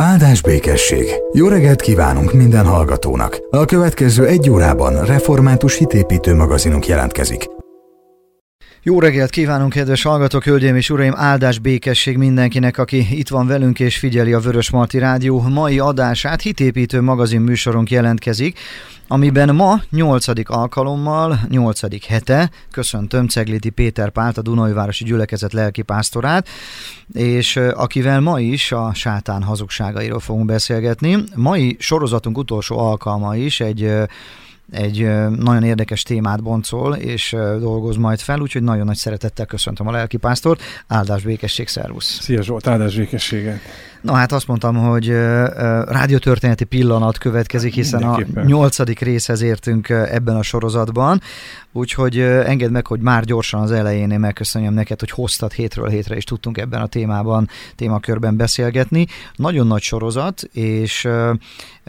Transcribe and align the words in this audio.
Áldás 0.00 0.42
békesség! 0.42 1.06
Jó 1.32 1.48
reggelt 1.48 1.80
kívánunk 1.80 2.32
minden 2.32 2.66
hallgatónak! 2.66 3.38
A 3.50 3.64
következő 3.64 4.26
egy 4.26 4.50
órában 4.50 5.04
református 5.04 5.76
hitépítő 5.76 6.34
magazinunk 6.34 6.86
jelentkezik. 6.86 7.59
Jó 8.82 9.00
reggelt 9.00 9.30
kívánunk, 9.30 9.72
kedves 9.72 10.02
hallgatók, 10.02 10.44
hölgyeim 10.44 10.76
és 10.76 10.90
uraim! 10.90 11.12
Áldás 11.16 11.58
békesség 11.58 12.16
mindenkinek, 12.16 12.78
aki 12.78 13.18
itt 13.18 13.28
van 13.28 13.46
velünk 13.46 13.80
és 13.80 13.98
figyeli 13.98 14.32
a 14.32 14.38
Vörös 14.38 14.70
Marti 14.70 14.98
Rádió 14.98 15.40
mai 15.40 15.78
adását. 15.78 16.40
Hitépítő 16.40 17.00
magazin 17.00 17.40
műsorunk 17.40 17.90
jelentkezik, 17.90 18.58
amiben 19.08 19.54
ma 19.54 19.80
8. 19.90 20.26
alkalommal, 20.50 21.38
8. 21.48 22.06
hete 22.06 22.50
köszöntöm 22.70 23.28
Cegliti 23.28 23.70
Péter 23.70 24.10
Pált, 24.10 24.38
a 24.38 24.42
Dunajvárosi 24.42 25.04
Gyülekezet 25.04 25.52
lelkipásztorát, 25.52 26.48
és 27.12 27.56
akivel 27.56 28.20
ma 28.20 28.40
is 28.40 28.72
a 28.72 28.90
sátán 28.94 29.42
hazugságairól 29.42 30.20
fogunk 30.20 30.46
beszélgetni. 30.46 31.16
Mai 31.34 31.76
sorozatunk 31.78 32.38
utolsó 32.38 32.78
alkalma 32.78 33.36
is 33.36 33.60
egy 33.60 33.92
egy 34.70 34.98
nagyon 35.36 35.62
érdekes 35.62 36.02
témát 36.02 36.42
boncol, 36.42 36.94
és 36.94 37.36
dolgoz 37.58 37.96
majd 37.96 38.20
fel, 38.20 38.40
úgyhogy 38.40 38.62
nagyon 38.62 38.86
nagy 38.86 38.96
szeretettel 38.96 39.46
köszöntöm 39.46 39.86
a 39.86 39.90
lelkipásztort. 39.90 40.62
Áldás 40.86 41.22
békesség, 41.22 41.68
szervusz! 41.68 42.18
Szia 42.20 42.42
Zsolt, 42.42 42.66
áldás 42.66 42.96
békességet! 42.96 43.60
Na 44.00 44.12
hát 44.12 44.32
azt 44.32 44.46
mondtam, 44.46 44.76
hogy 44.76 45.08
rádiótörténeti 45.86 46.64
pillanat 46.64 47.18
következik, 47.18 47.74
hiszen 47.74 48.02
a 48.02 48.20
nyolcadik 48.44 49.00
részhez 49.00 49.40
értünk 49.40 49.88
ebben 49.88 50.36
a 50.36 50.42
sorozatban, 50.42 51.20
úgyhogy 51.72 52.18
engedd 52.20 52.70
meg, 52.70 52.86
hogy 52.86 53.00
már 53.00 53.24
gyorsan 53.24 53.60
az 53.60 53.72
elején 53.72 54.10
én 54.10 54.20
megköszönjem 54.20 54.74
neked, 54.74 55.00
hogy 55.00 55.10
hoztad 55.10 55.52
hétről 55.52 55.88
hétre, 55.88 56.16
és 56.16 56.24
tudtunk 56.24 56.58
ebben 56.58 56.80
a 56.80 56.86
témában, 56.86 57.48
témakörben 57.76 58.36
beszélgetni. 58.36 59.06
Nagyon 59.36 59.66
nagy 59.66 59.82
sorozat, 59.82 60.42
és 60.52 61.08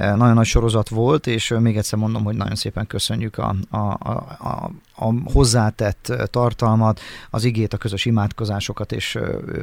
nagyon 0.01 0.33
nagy 0.33 0.45
sorozat 0.45 0.89
volt, 0.89 1.27
és 1.27 1.53
még 1.59 1.77
egyszer 1.77 1.99
mondom, 1.99 2.23
hogy 2.23 2.35
nagyon 2.35 2.55
szépen 2.55 2.87
köszönjük 2.87 3.37
a, 3.37 3.55
a, 3.69 3.77
a, 3.77 4.09
a 4.39 4.71
hozzátett 5.33 6.13
tartalmat, 6.25 6.99
az 7.29 7.43
igét, 7.43 7.73
a 7.73 7.77
közös 7.77 8.05
imádkozásokat 8.05 8.91
és 8.91 9.17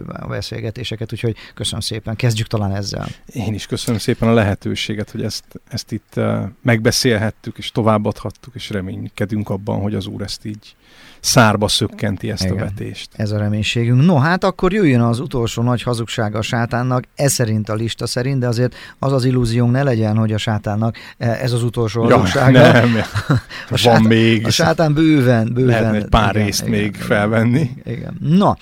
a 0.07 0.27
beszélgetéseket, 0.27 1.13
úgyhogy 1.13 1.37
köszönöm 1.55 1.81
szépen. 1.81 2.17
Kezdjük 2.17 2.47
talán 2.47 2.75
ezzel. 2.75 3.09
Én 3.27 3.55
is 3.55 3.67
köszönöm 3.67 4.01
szépen 4.01 4.29
a 4.29 4.33
lehetőséget, 4.33 5.11
hogy 5.11 5.23
ezt, 5.23 5.45
ezt 5.69 5.93
itt 5.93 6.21
megbeszélhettük, 6.63 7.59
és 7.59 7.71
továbbadhattuk, 7.71 8.55
és 8.55 8.71
reménykedünk 8.71 9.49
abban, 9.49 9.81
hogy 9.81 9.95
az 9.95 10.07
Úr 10.07 10.23
ezt 10.23 10.45
így 10.45 10.77
szárba 11.21 11.69
szökkenti 11.69 12.31
ezt 12.31 12.45
Igen, 12.45 12.57
a 12.57 12.61
vetést. 12.61 13.09
Ez 13.13 13.31
a 13.31 13.39
reménységünk. 13.39 14.05
No, 14.05 14.17
hát 14.17 14.45
akkor 14.45 14.73
jöjjön 14.73 15.01
az 15.01 15.21
utolsó 15.21 15.63
nagy 15.63 15.83
hazugsága 15.83 16.39
a 16.39 16.43
sátánnak, 16.43 17.05
ez 17.15 17.33
szerint 17.33 17.69
a 17.69 17.75
lista 17.75 18.07
szerint, 18.07 18.39
de 18.39 18.47
azért 18.47 18.75
az 18.99 19.13
az 19.13 19.25
illúziónk 19.25 19.73
ne 19.73 19.83
legyen, 19.83 20.17
hogy 20.17 20.33
a 20.33 20.39
sátánnak 20.39 20.97
ez 21.17 21.53
az 21.53 21.63
utolsó 21.63 22.09
ja, 22.09 22.17
hazugsága. 22.17 22.73
Nem, 22.73 22.95
a 23.29 23.35
van 23.69 23.79
sátán, 23.79 24.03
még. 24.03 24.47
A 24.47 24.51
sátán 24.51 24.95
bőven, 25.19 25.53
bőven. 25.53 25.81
Lehetne 25.81 25.99
egy 25.99 26.05
pár 26.05 26.35
igen, 26.35 26.45
részt 26.45 26.61
igen, 26.61 26.73
még 26.73 26.87
igen, 26.87 27.01
felvenni. 27.01 27.71
Igen. 27.85 28.17
Na, 28.21 28.57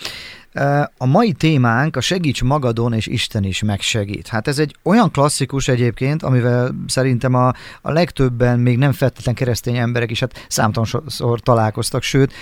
a 0.97 1.07
mai 1.07 1.33
témánk 1.33 1.97
a 1.97 2.01
segíts 2.01 2.43
magadon, 2.43 2.93
és 2.93 3.07
Isten 3.07 3.45
is 3.45 3.63
megsegít. 3.63 4.29
Hát 4.29 4.49
ez 4.49 4.59
egy 4.59 4.77
olyan 4.83 5.11
klasszikus 5.11 5.69
egyébként, 5.69 6.23
amivel 6.23 6.75
szerintem 6.87 7.35
a, 7.35 7.53
a 7.83 7.93
legtöbben, 7.93 8.59
még 8.59 8.79
nem 8.79 8.93
feltétlen 8.93 9.35
keresztény 9.35 9.77
emberek 9.77 10.11
is, 10.11 10.21
hát 10.21 10.47
számtalanszor 10.49 11.41
találkoztak, 11.41 12.03
sőt, 12.03 12.33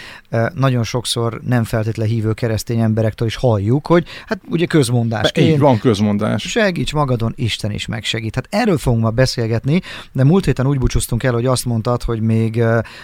nagyon 0.55 0.85
sokszor 0.85 1.41
nem 1.47 1.65
feltétlen 1.65 2.07
hívő 2.07 2.33
keresztény 2.33 2.79
emberektől 2.79 3.29
is 3.29 3.37
halljuk, 3.37 3.87
hogy 3.87 4.07
hát 4.27 4.41
ugye 4.49 4.67
közmondás. 4.67 5.31
Így 5.39 5.59
van 5.59 5.79
közmondás. 5.79 6.43
Segíts 6.43 6.93
magadon, 6.93 7.33
Isten 7.37 7.71
is 7.71 7.87
megsegít. 7.87 8.35
Hát 8.35 8.47
erről 8.51 8.79
fogunk 8.79 9.03
ma 9.03 9.11
beszélgetni, 9.11 9.81
de 10.13 10.25
múlt 10.25 10.45
héten 10.45 10.67
úgy 10.67 10.79
búcsúztunk 10.79 11.23
el, 11.23 11.33
hogy 11.33 11.47
azt 11.47 11.65
mondtad, 11.65 12.03
hogy 12.03 12.21
még 12.21 12.63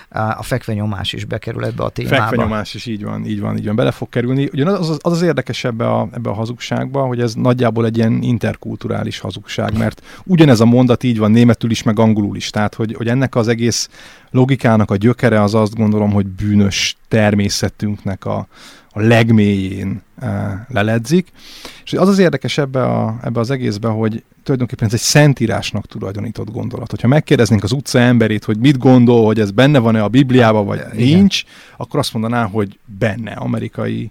a 0.09 0.43
fekvenyomás 0.43 1.13
is 1.13 1.25
bekerül 1.25 1.65
ebbe 1.65 1.83
a 1.83 1.89
témába. 1.89 2.17
Fekvenyomás 2.17 2.75
is 2.75 2.87
így 2.87 3.05
van, 3.05 3.25
így 3.25 3.41
van, 3.41 3.57
így 3.57 3.67
van, 3.67 3.77
bele 3.77 3.91
fog 3.91 4.09
kerülni. 4.09 4.49
Ugyan 4.53 4.67
az, 4.67 4.99
az 5.01 5.13
az 5.13 5.23
érdekes 5.23 5.65
ebbe 5.65 5.89
a, 5.89 6.09
ebbe 6.13 6.31
a 6.31 6.35
hazugságba, 6.35 7.03
hogy 7.03 7.21
ez 7.21 7.35
nagyjából 7.35 7.85
egy 7.85 7.97
ilyen 7.97 8.23
interkulturális 8.23 9.19
hazugság, 9.19 9.79
mert 9.79 10.03
ugyanez 10.25 10.61
a 10.61 10.65
mondat 10.65 11.03
így 11.03 11.19
van 11.19 11.31
németül 11.31 11.71
is, 11.71 11.83
meg 11.83 11.99
angolul 11.99 12.37
is. 12.37 12.51
Tehát, 12.51 12.75
hogy, 12.75 12.95
hogy 12.97 13.09
ennek 13.09 13.35
az 13.35 13.49
egész 13.49 13.89
logikának 14.31 14.91
a 14.91 14.97
gyökere 14.97 15.43
az 15.43 15.55
azt 15.55 15.75
gondolom, 15.75 16.11
hogy 16.11 16.27
bűnös 16.27 16.97
természetünknek 17.09 18.25
a, 18.25 18.47
a 18.91 19.01
legmélyén 19.01 20.03
e, 20.19 20.67
leledzik. 20.69 21.29
És 21.85 21.93
az 21.93 22.09
az 22.09 22.19
érdekes 22.19 22.59
ebbe, 22.59 22.85
a, 22.85 23.19
ebbe 23.23 23.41
az 23.41 23.51
egészbe, 23.51 23.89
hogy 23.89 24.23
tulajdonképpen 24.43 24.87
ez 24.87 24.95
egy 24.95 25.01
szentírásnak 25.01 25.87
tulajdonított 25.87 26.51
gondolat. 26.51 26.91
Hogyha 26.91 27.09
megkérdeznénk 27.09 27.63
az 27.63 27.73
utca 27.73 27.99
emberét, 27.99 28.45
hogy 28.45 28.59
mit 28.59 28.79
gondol, 28.79 29.25
hogy 29.25 29.41
ez 29.41 29.51
benne 29.51 29.79
van-e 29.79 30.03
a 30.03 30.09
Bibliában, 30.09 30.67
vagy 30.67 30.79
Igen. 30.93 31.07
nincs, 31.07 31.43
akkor 31.77 31.99
azt 31.99 32.13
mondaná, 32.13 32.45
hogy 32.45 32.79
benne, 32.99 33.33
amerikai 33.33 34.11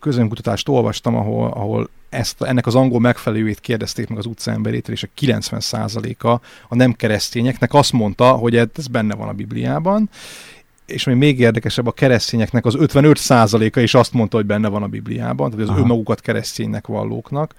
közönkutatást 0.00 0.68
olvastam, 0.68 1.16
ahol, 1.16 1.50
ahol 1.50 1.88
ezt, 2.08 2.42
ennek 2.42 2.66
az 2.66 2.74
angol 2.74 3.00
megfelelőjét 3.00 3.60
kérdezték 3.60 4.08
meg 4.08 4.18
az 4.18 4.26
utcaemberétől, 4.26 4.94
és 4.94 5.02
a 5.02 5.08
90%-a 5.20 6.28
a 6.68 6.74
nem 6.74 6.92
keresztényeknek 6.92 7.74
azt 7.74 7.92
mondta, 7.92 8.32
hogy 8.32 8.56
ez 8.56 8.86
benne 8.90 9.14
van 9.14 9.28
a 9.28 9.32
Bibliában, 9.32 10.10
és 10.86 11.06
ami 11.06 11.16
még 11.16 11.38
érdekesebb, 11.38 11.86
a 11.86 11.92
keresztényeknek 11.92 12.64
az 12.64 12.76
55%-a 12.78 13.80
is 13.80 13.94
azt 13.94 14.12
mondta, 14.12 14.36
hogy 14.36 14.46
benne 14.46 14.68
van 14.68 14.82
a 14.82 14.86
Bibliában, 14.86 15.50
tehát 15.50 15.64
az 15.64 15.70
Aha. 15.70 15.80
önmagukat 15.80 16.20
kereszténynek 16.20 16.86
vallóknak. 16.86 17.54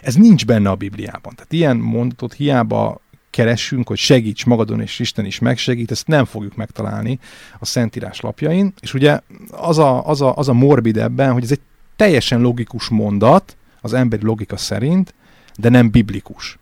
Ez 0.00 0.14
nincs 0.14 0.46
benne 0.46 0.70
a 0.70 0.74
Bibliában. 0.74 1.34
Tehát 1.34 1.52
ilyen 1.52 1.76
mondatot 1.76 2.32
hiába 2.32 3.00
keressünk, 3.30 3.88
hogy 3.88 3.98
segíts 3.98 4.44
magadon, 4.44 4.80
és 4.80 4.98
Isten 4.98 5.24
is 5.24 5.38
megsegít, 5.38 5.90
ezt 5.90 6.06
nem 6.06 6.24
fogjuk 6.24 6.56
megtalálni 6.56 7.18
a 7.58 7.64
Szentírás 7.64 8.20
lapjain. 8.20 8.72
És 8.80 8.94
ugye 8.94 9.20
az 9.50 9.78
a, 9.78 10.06
az 10.06 10.20
a, 10.20 10.36
az 10.36 10.48
a 10.48 10.52
morbid 10.52 10.96
ebben, 10.96 11.32
hogy 11.32 11.42
ez 11.42 11.50
egy 11.50 11.60
teljesen 11.96 12.40
logikus 12.40 12.88
mondat, 12.88 13.56
az 13.80 13.92
emberi 13.92 14.24
logika 14.24 14.56
szerint, 14.56 15.14
de 15.56 15.68
nem 15.68 15.90
biblikus. 15.90 16.58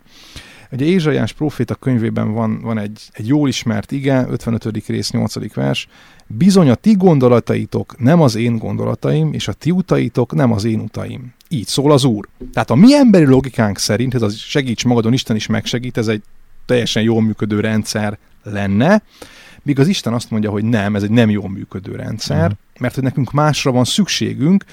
Ugye 0.71 0.85
Ézsaiás 0.85 1.33
proféta 1.33 1.75
könyvében 1.75 2.33
van, 2.33 2.61
van 2.61 2.79
egy, 2.79 3.03
egy 3.13 3.27
jól 3.27 3.49
ismert 3.49 3.93
ige, 3.93 4.27
55. 4.29 4.87
rész, 4.87 5.11
8. 5.11 5.55
vers, 5.55 5.89
bizony 6.27 6.69
a 6.69 6.75
ti 6.75 6.93
gondolataitok 6.93 7.99
nem 7.99 8.21
az 8.21 8.35
én 8.35 8.59
gondolataim, 8.59 9.33
és 9.33 9.49
a 9.49 9.53
ti 9.53 9.71
utaitok 9.71 10.35
nem 10.35 10.53
az 10.53 10.65
én 10.65 10.81
utaim. 10.81 11.33
Így 11.49 11.67
szól 11.67 11.93
az 11.93 12.05
Úr. 12.05 12.29
Tehát 12.53 12.71
a 12.71 12.75
mi 12.75 12.95
emberi 12.95 13.25
logikánk 13.25 13.79
szerint, 13.79 14.15
ez 14.15 14.23
az 14.23 14.37
segíts 14.37 14.85
magadon, 14.85 15.13
Isten 15.13 15.37
is 15.37 15.47
megsegít, 15.47 15.97
ez 15.97 16.09
egy 16.09 16.23
teljesen 16.69 17.03
jól 17.03 17.23
működő 17.23 17.61
rendszer 17.61 18.19
lenne, 18.43 19.03
míg 19.63 19.79
az 19.79 19.89
Isten 19.89 20.13
azt 20.13 20.31
mondja, 20.31 20.51
hogy 20.51 20.65
nem, 20.65 20.97
ez 20.97 21.03
egy 21.03 21.11
nem 21.11 21.31
jól 21.31 21.49
működő 21.49 21.95
rendszer, 21.95 22.43
uh-huh. 22.43 22.59
mert 22.81 22.95
hogy 22.95 23.03
nekünk 23.03 23.33
másra 23.33 23.73
van 23.73 23.85
szükségünk, 23.85 24.65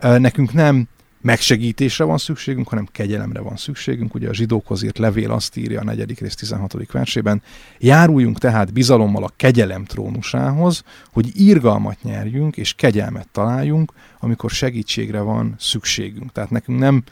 nekünk 0.00 0.52
nem 0.52 0.88
megsegítésre 1.20 2.04
van 2.04 2.18
szükségünk, 2.18 2.68
hanem 2.68 2.88
kegyelemre 2.92 3.40
van 3.40 3.56
szükségünk. 3.56 4.14
Ugye 4.14 4.28
a 4.28 4.34
zsidókhoz 4.34 4.82
írt 4.82 4.98
levél 4.98 5.30
azt 5.30 5.56
írja 5.56 5.80
a 5.80 5.84
negyedik 5.84 6.20
rész 6.20 6.34
16. 6.34 6.92
versében, 6.92 7.42
járuljunk 7.78 8.38
tehát 8.38 8.72
bizalommal 8.72 9.24
a 9.24 9.32
kegyelem 9.36 9.84
trónusához, 9.84 10.82
hogy 11.12 11.40
írgalmat 11.40 12.02
nyerjünk 12.02 12.56
és 12.56 12.74
kegyelmet 12.74 13.28
találjunk, 13.28 13.92
amikor 14.20 14.50
segítségre 14.50 15.20
van 15.20 15.54
szükségünk. 15.58 16.32
Tehát 16.32 16.50
nekünk 16.50 16.78
nem 16.78 17.02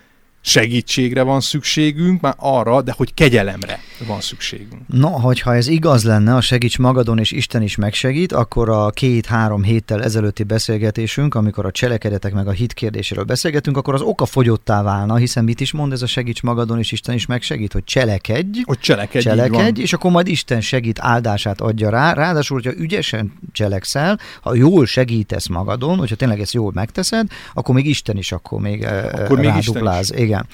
segítségre 0.41 1.23
van 1.23 1.41
szükségünk, 1.41 2.21
már 2.21 2.35
arra, 2.37 2.83
de 2.83 2.95
hogy 2.97 3.15
kegyelemre 3.15 3.81
van 4.07 4.21
szükségünk. 4.21 4.83
No, 4.87 5.09
hogyha 5.09 5.55
ez 5.55 5.67
igaz 5.67 6.05
lenne, 6.05 6.35
a 6.35 6.41
segíts 6.41 6.79
magadon 6.79 7.19
és 7.19 7.31
Isten 7.31 7.63
is 7.63 7.77
megsegít, 7.77 8.33
akkor 8.33 8.69
a 8.69 8.91
két-három 8.91 9.63
héttel 9.63 10.03
ezelőtti 10.03 10.43
beszélgetésünk, 10.43 11.35
amikor 11.35 11.67
a 11.67 11.71
cselekedetek 11.71 12.33
meg 12.33 12.49
a 12.49 12.51
hit 12.51 12.73
kérdéséről 12.73 13.25
beszélgetünk, 13.25 13.77
akkor 13.77 13.95
az 13.95 14.01
oka 14.01 14.27
fogyottá 14.27 14.83
válna, 14.83 15.17
hiszen 15.17 15.45
mit 15.45 15.61
is 15.61 15.73
mond 15.73 15.93
ez 15.93 16.03
a 16.03 16.07
segíts 16.07 16.43
magadon 16.43 16.79
és 16.79 16.93
Isten 16.93 17.15
is 17.15 17.27
megsegít, 17.27 17.73
hogy 17.73 17.85
cselekedj, 17.85 18.61
hogy 18.65 18.79
cselekedj, 18.79 19.25
cselekedj 19.25 19.81
és 19.81 19.93
akkor 19.93 20.11
majd 20.11 20.29
Isten 20.29 20.61
segít, 20.61 20.99
áldását 21.01 21.61
adja 21.61 21.91
rá. 21.91 22.13
Ráadásul, 22.13 22.61
hogyha 22.63 22.81
ügyesen 22.81 23.33
cselekszel, 23.53 24.19
ha 24.41 24.55
jól 24.55 24.87
segítesz 24.87 25.47
magadon, 25.47 25.99
hogyha 25.99 26.17
tényleg 26.17 26.41
ezt 26.41 26.53
jól 26.53 26.73
megteszed, 26.75 27.27
akkor 27.55 27.75
még 27.75 27.87
Isten 27.87 28.17
is 28.17 28.33
akkor 28.33 28.61
még 28.61 28.87
akkor 29.13 29.39
még 29.39 29.53
Isten 29.59 30.01
is. 30.01 30.11
Igen. 30.29 30.47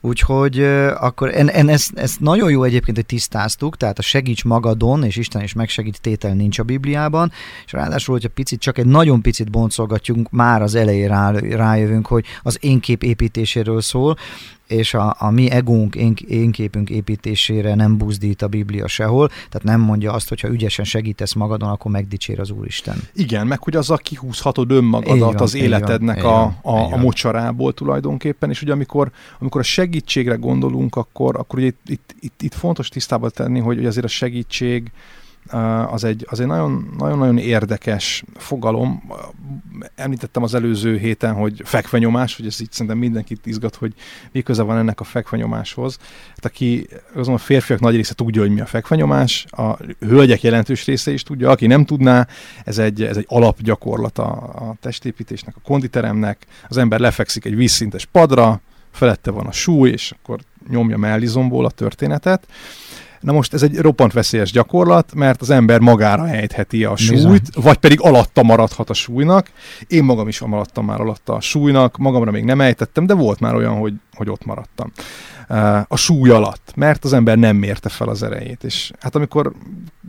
Úgyhogy 0.00 0.62
akkor 0.98 1.34
en, 1.34 1.48
en 1.48 1.68
ezt, 1.68 1.98
ezt 1.98 2.20
nagyon 2.20 2.50
jó 2.50 2.62
egyébként, 2.62 2.96
hogy 2.96 3.06
tisztáztuk, 3.06 3.76
tehát 3.76 3.98
a 3.98 4.02
segíts 4.02 4.44
magadon, 4.44 5.04
és 5.04 5.16
Isten 5.16 5.42
is 5.42 5.52
megsegít 5.52 6.00
tétel 6.00 6.34
nincs 6.34 6.58
a 6.58 6.62
Bibliában, 6.62 7.32
és 7.64 7.72
ráadásul, 7.72 8.14
hogyha 8.14 8.28
picit, 8.28 8.60
csak 8.60 8.78
egy 8.78 8.86
nagyon 8.86 9.22
picit 9.22 9.50
boncolgatjunk, 9.50 10.30
már 10.30 10.62
az 10.62 10.74
elején 10.74 11.08
rá, 11.08 11.30
rájövünk, 11.30 12.06
hogy 12.06 12.24
az 12.42 12.58
én 12.60 12.80
kép 12.80 13.02
építéséről 13.02 13.80
szól, 13.80 14.16
és 14.72 14.94
a, 14.94 15.16
a 15.18 15.30
mi 15.30 15.50
egónk, 15.50 15.94
én, 15.94 16.14
én 16.26 16.50
képünk 16.50 16.90
építésére 16.90 17.74
nem 17.74 17.96
buzdít 17.96 18.42
a 18.42 18.48
Biblia 18.48 18.86
sehol, 18.86 19.28
tehát 19.28 19.62
nem 19.62 19.80
mondja 19.80 20.12
azt, 20.12 20.28
hogy 20.28 20.40
ha 20.40 20.48
ügyesen 20.48 20.84
segítesz 20.84 21.32
magadon, 21.32 21.68
akkor 21.68 21.90
megdicsér 21.90 22.40
az 22.40 22.50
Úristen. 22.50 22.96
Igen, 23.14 23.46
meg 23.46 23.62
hogy 23.62 23.76
azzal 23.76 23.96
kihúzhatod 23.96 24.70
önmagadat 24.70 25.32
van, 25.32 25.42
az 25.42 25.54
életednek 25.54 26.22
van, 26.22 26.56
a, 26.62 26.70
a, 26.70 26.92
a 26.92 26.96
mocsarából 26.96 27.72
tulajdonképpen, 27.72 28.50
és 28.50 28.62
ugye 28.62 28.72
amikor, 28.72 29.10
amikor 29.38 29.60
a 29.60 29.64
segítségre 29.64 30.34
gondolunk, 30.34 30.96
akkor, 30.96 31.36
akkor 31.36 31.58
ugye 31.58 31.68
itt, 31.68 31.80
itt, 31.86 32.14
itt, 32.20 32.42
itt 32.42 32.54
fontos 32.54 32.88
tisztában 32.88 33.30
tenni, 33.34 33.58
hogy, 33.58 33.76
hogy 33.76 33.86
azért 33.86 34.04
a 34.06 34.08
segítség, 34.08 34.90
az 35.90 36.04
egy, 36.04 36.26
az 36.30 36.40
egy 36.40 36.46
nagyon, 36.46 36.94
nagyon-nagyon 36.98 37.38
érdekes 37.38 38.24
fogalom. 38.36 39.02
Említettem 39.94 40.42
az 40.42 40.54
előző 40.54 40.98
héten, 40.98 41.34
hogy 41.34 41.62
fekvenyomás, 41.64 42.36
hogy 42.36 42.46
ez 42.46 42.60
így 42.60 42.72
szerintem 42.72 42.98
mindenkit 42.98 43.46
izgat, 43.46 43.74
hogy 43.74 43.94
mi 44.32 44.42
köze 44.42 44.62
van 44.62 44.78
ennek 44.78 45.00
a 45.00 45.04
fekvenyomáshoz. 45.04 45.98
Hát 46.28 46.44
aki, 46.44 46.88
azon 47.14 47.34
a 47.34 47.38
férfiak 47.38 47.80
nagy 47.80 47.94
része 47.94 48.14
tudja, 48.14 48.40
hogy 48.40 48.50
mi 48.50 48.60
a 48.60 48.66
fekvenyomás, 48.66 49.46
a 49.50 49.76
hölgyek 50.00 50.42
jelentős 50.42 50.84
része 50.84 51.12
is 51.12 51.22
tudja, 51.22 51.50
aki 51.50 51.66
nem 51.66 51.84
tudná, 51.84 52.26
ez 52.64 52.78
egy, 52.78 53.02
ez 53.02 53.16
egy 53.16 53.26
alapgyakorlat 53.28 54.18
a, 54.18 54.32
a 54.54 54.76
testépítésnek, 54.80 55.56
a 55.56 55.60
konditeremnek. 55.64 56.46
Az 56.68 56.76
ember 56.76 57.00
lefekszik 57.00 57.44
egy 57.44 57.56
vízszintes 57.56 58.04
padra, 58.04 58.60
felette 58.90 59.30
van 59.30 59.46
a 59.46 59.52
súly, 59.52 59.90
és 59.90 60.12
akkor 60.12 60.40
nyomja 60.68 60.96
mellizomból 60.96 61.64
a 61.64 61.70
történetet. 61.70 62.46
Na 63.22 63.32
most 63.32 63.54
ez 63.54 63.62
egy 63.62 63.78
roppant 63.78 64.12
veszélyes 64.12 64.50
gyakorlat, 64.50 65.14
mert 65.14 65.40
az 65.40 65.50
ember 65.50 65.80
magára 65.80 66.28
ejtheti 66.28 66.84
a 66.84 66.96
súlyt, 66.96 67.12
Bizony. 67.20 67.40
vagy 67.54 67.76
pedig 67.76 68.00
alatta 68.00 68.42
maradhat 68.42 68.90
a 68.90 68.94
súlynak. 68.94 69.50
Én 69.86 70.04
magam 70.04 70.28
is 70.28 70.40
maradtam 70.40 70.84
már 70.84 71.00
alatta 71.00 71.34
a 71.34 71.40
súlynak, 71.40 71.96
magamra 71.96 72.30
még 72.30 72.44
nem 72.44 72.60
ejtettem, 72.60 73.06
de 73.06 73.14
volt 73.14 73.40
már 73.40 73.54
olyan, 73.54 73.74
hogy, 73.74 73.94
hogy 74.12 74.28
ott 74.28 74.44
maradtam 74.44 74.92
a 75.88 75.96
súly 75.96 76.30
alatt, 76.30 76.72
mert 76.74 77.04
az 77.04 77.12
ember 77.12 77.38
nem 77.38 77.56
mérte 77.56 77.88
fel 77.88 78.08
az 78.08 78.22
erejét. 78.22 78.64
És 78.64 78.92
hát 79.00 79.14
amikor 79.14 79.52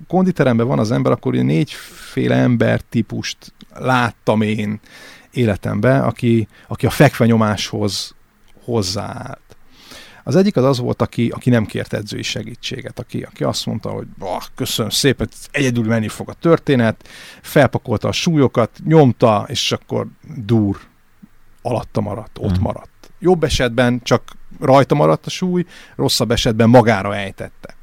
konditeremben 0.08 0.68
van 0.68 0.80
az 0.80 0.92
ember, 0.92 1.12
akkor 1.12 1.34
négyféle 1.34 2.36
ember 2.36 2.82
típust 2.82 3.54
láttam 3.74 4.42
én 4.42 4.80
életemben, 5.32 6.04
aki, 6.04 6.48
aki 6.68 6.86
a 6.86 6.90
fekvenyomáshoz 6.90 8.16
hozzáállt. 8.64 9.40
Az 10.24 10.36
egyik 10.36 10.56
az 10.56 10.64
az 10.64 10.80
volt, 10.80 11.02
aki, 11.02 11.30
aki 11.30 11.50
nem 11.50 11.66
kért 11.66 11.94
edzői 11.94 12.22
segítséget, 12.22 13.00
aki, 13.00 13.22
aki 13.22 13.44
azt 13.44 13.66
mondta, 13.66 13.90
hogy 13.90 14.08
köszönöm 14.56 14.92
szépen, 14.92 15.30
egyedül 15.52 15.86
menni 15.86 16.08
fog 16.08 16.30
a 16.30 16.34
történet, 16.34 17.08
felpakolta 17.42 18.08
a 18.08 18.12
súlyokat, 18.12 18.80
nyomta, 18.86 19.46
és 19.48 19.72
akkor 19.72 20.08
dur, 20.36 20.80
alatta 21.62 22.02
maradt, 22.02 22.38
ott 22.40 22.52
hmm. 22.52 22.62
maradt. 22.62 23.12
Jobb 23.20 23.44
esetben 23.44 24.02
csak 24.04 24.24
rajta 24.60 24.96
maradt 24.96 25.26
a 25.26 25.30
súly, 25.30 25.66
rosszabb 25.96 26.32
esetben 26.32 26.70
magára 26.70 27.16
ejtette. 27.16 27.76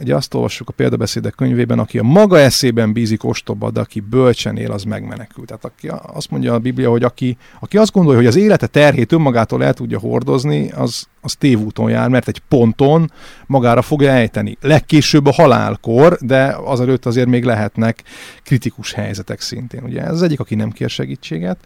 Ugye 0.00 0.14
azt 0.14 0.34
olvassuk 0.34 0.68
a 0.68 0.72
példabeszédek 0.72 1.34
könyvében, 1.34 1.78
aki 1.78 1.98
a 1.98 2.02
maga 2.02 2.38
eszében 2.38 2.92
bízik 2.92 3.24
ostoba, 3.24 3.70
de 3.70 3.80
aki 3.80 4.00
bölcsen 4.00 4.56
él, 4.56 4.72
az 4.72 4.82
megmenekül. 4.82 5.44
Tehát 5.44 5.64
aki, 5.64 5.88
azt 6.02 6.30
mondja 6.30 6.54
a 6.54 6.58
Biblia, 6.58 6.90
hogy 6.90 7.02
aki, 7.02 7.36
aki 7.60 7.78
azt 7.78 7.92
gondolja, 7.92 8.18
hogy 8.18 8.28
az 8.28 8.36
élete 8.36 8.66
terhét 8.66 9.12
önmagától 9.12 9.64
el 9.64 9.74
tudja 9.74 9.98
hordozni, 9.98 10.70
az, 10.70 11.06
az 11.20 11.34
tévúton 11.34 11.90
jár, 11.90 12.08
mert 12.08 12.28
egy 12.28 12.42
ponton 12.48 13.10
magára 13.46 13.82
fogja 13.82 14.10
ejteni. 14.10 14.56
Legkésőbb 14.60 15.26
a 15.26 15.32
halálkor, 15.32 16.18
de 16.20 16.56
azelőtt 16.64 17.06
azért 17.06 17.28
még 17.28 17.44
lehetnek 17.44 18.02
kritikus 18.42 18.92
helyzetek 18.92 19.40
szintén. 19.40 19.82
Ugye 19.84 20.02
ez 20.02 20.12
az 20.12 20.22
egyik, 20.22 20.40
aki 20.40 20.54
nem 20.54 20.70
kér 20.70 20.90
segítséget. 20.90 21.58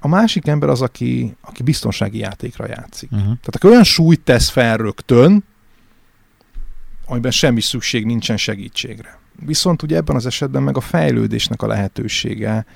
A 0.00 0.08
másik 0.08 0.46
ember 0.46 0.68
az, 0.68 0.82
aki, 0.82 1.36
aki 1.40 1.62
biztonsági 1.62 2.18
játékra 2.18 2.66
játszik. 2.68 3.10
Uh-huh. 3.10 3.26
Tehát 3.26 3.54
aki 3.54 3.66
olyan 3.66 3.84
súlyt 3.84 4.20
tesz 4.20 4.48
fel 4.48 4.76
rögtön, 4.76 5.44
amiben 7.06 7.30
semmi 7.30 7.60
szükség 7.60 8.04
nincsen 8.04 8.36
segítségre. 8.36 9.18
Viszont 9.46 9.82
ugye 9.82 9.96
ebben 9.96 10.16
az 10.16 10.26
esetben 10.26 10.62
meg 10.62 10.76
a 10.76 10.80
fejlődésnek 10.80 11.62
a 11.62 11.66
lehetősége 11.66 12.66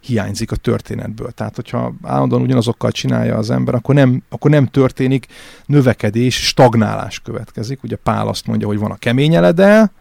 hiányzik 0.00 0.52
a 0.52 0.56
történetből. 0.56 1.30
Tehát, 1.30 1.54
hogyha 1.56 1.94
állandóan 2.02 2.42
ugyanazokkal 2.42 2.90
csinálja 2.90 3.36
az 3.36 3.50
ember, 3.50 3.74
akkor 3.74 3.94
nem, 3.94 4.22
akkor 4.28 4.50
nem 4.50 4.66
történik 4.66 5.26
növekedés, 5.66 6.46
stagnálás 6.46 7.20
következik. 7.20 7.82
Ugye 7.82 7.96
Pál 7.96 8.28
azt 8.28 8.46
mondja, 8.46 8.66
hogy 8.66 8.78
van 8.78 8.90
a 8.90 8.96
kemény 8.96 9.34
eledel, 9.34 9.92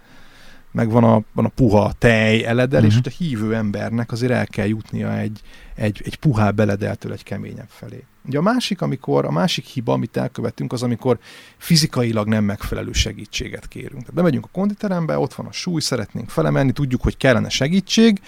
meg 0.74 0.90
van 0.90 1.04
a, 1.04 1.22
van 1.34 1.46
a 1.46 1.50
puha 1.50 1.94
tej 1.98 2.46
eledel, 2.46 2.84
uh-huh. 2.84 2.86
és 2.86 2.94
hogy 2.94 3.14
a 3.14 3.24
hívő 3.24 3.56
embernek 3.56 4.12
azért 4.12 4.32
el 4.32 4.48
kell 4.48 4.68
jutnia 4.68 5.18
egy, 5.18 5.40
egy, 5.76 6.02
egy 6.06 6.16
puhább 6.16 6.60
eledeltől 6.60 7.12
egy 7.12 7.24
keményebb 7.24 7.70
felé. 7.70 8.04
Ugye 8.26 8.38
a 8.38 8.42
másik, 8.42 8.82
amikor 8.82 9.26
a 9.26 9.32
másik 9.32 9.66
hiba, 9.66 9.94
amit 9.94 10.18
elkövetünk, 10.18 10.74
az, 10.74 10.84
amikor 10.84 11.20
fizikailag 11.58 12.28
nem 12.28 12.44
megfelelő 12.44 12.92
segítséget 12.92 13.68
kérünk. 13.68 14.00
Tehát 14.00 14.14
bemegyünk 14.14 14.46
a 14.46 14.50
konditerembe, 14.52 15.18
ott 15.18 15.34
van 15.34 15.46
a 15.46 15.52
súly, 15.52 15.82
szeretnénk 15.82 16.30
felemenni, 16.30 16.72
tudjuk, 16.72 17.02
hogy 17.02 17.18
kellene 17.18 17.50
segítség, 17.50 18.22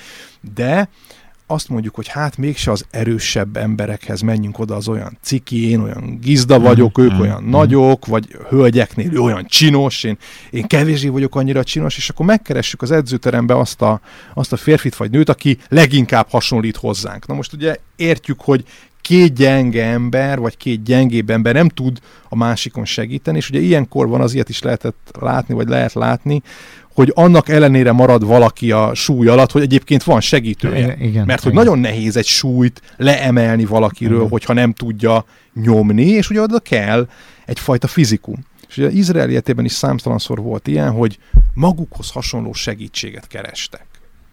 de 0.53 0.89
azt 1.47 1.69
mondjuk, 1.69 1.95
hogy 1.95 2.07
hát 2.07 2.37
mégse 2.37 2.71
az 2.71 2.85
erősebb 2.91 3.57
emberekhez 3.57 4.21
menjünk 4.21 4.59
oda, 4.59 4.75
az 4.75 4.87
olyan 4.87 5.17
ciki, 5.21 5.69
én 5.69 5.79
olyan 5.79 6.19
gizda 6.21 6.59
vagyok, 6.59 7.01
mm, 7.01 7.03
ők 7.03 7.19
olyan 7.19 7.43
mm. 7.43 7.49
nagyok, 7.49 8.05
vagy 8.05 8.37
hölgyeknél 8.49 9.13
ő 9.13 9.19
olyan 9.19 9.45
csinos, 9.45 10.03
én, 10.03 10.17
én 10.49 10.67
kevésbé 10.67 11.07
vagyok 11.07 11.35
annyira 11.35 11.63
csinos, 11.63 11.97
és 11.97 12.09
akkor 12.09 12.25
megkeressük 12.25 12.81
az 12.81 12.91
edzőterembe 12.91 13.57
azt 13.57 13.81
a, 13.81 14.01
azt 14.33 14.53
a 14.53 14.57
férfit 14.57 14.95
vagy 14.95 15.11
nőt, 15.11 15.29
aki 15.29 15.57
leginkább 15.67 16.27
hasonlít 16.29 16.77
hozzánk. 16.77 17.27
Na 17.27 17.33
most 17.33 17.53
ugye 17.53 17.75
értjük, 17.95 18.41
hogy 18.41 18.63
két 19.05 19.33
gyenge 19.33 19.85
ember, 19.85 20.39
vagy 20.39 20.57
két 20.57 20.83
gyengébb 20.83 21.29
ember 21.29 21.53
nem 21.53 21.69
tud 21.69 21.99
a 22.29 22.35
másikon 22.35 22.85
segíteni, 22.85 23.37
és 23.37 23.49
ugye 23.49 23.59
ilyenkor 23.59 24.07
van 24.07 24.21
az 24.21 24.33
ilyet 24.33 24.49
is 24.49 24.61
lehetett 24.61 25.11
látni, 25.19 25.53
vagy 25.53 25.67
lehet 25.67 25.93
látni, 25.93 26.41
hogy 26.93 27.11
annak 27.15 27.49
ellenére 27.49 27.91
marad 27.91 28.25
valaki 28.25 28.71
a 28.71 28.93
súly 28.93 29.27
alatt, 29.27 29.51
hogy 29.51 29.61
egyébként 29.61 30.03
van 30.03 30.21
segítője. 30.21 30.95
Igen, 30.99 31.25
Mert 31.25 31.43
hogy 31.43 31.51
igen. 31.51 31.63
nagyon 31.63 31.79
nehéz 31.79 32.15
egy 32.15 32.25
súlyt 32.25 32.81
leemelni 32.97 33.65
valakiről, 33.65 34.17
igen. 34.17 34.29
hogyha 34.29 34.53
nem 34.53 34.73
tudja 34.73 35.25
nyomni, 35.53 36.05
és 36.05 36.29
ugye 36.29 36.41
oda 36.41 36.59
kell 36.59 37.07
egyfajta 37.45 37.87
fizikum. 37.87 38.45
És 38.67 38.77
ugye 38.77 38.89
Izrael 38.89 39.29
életében 39.29 39.65
is 39.65 39.71
számtalanszor 39.71 40.39
volt 40.41 40.67
ilyen, 40.67 40.91
hogy 40.91 41.17
magukhoz 41.53 42.11
hasonló 42.11 42.53
segítséget 42.53 43.27
kerestek. 43.27 43.85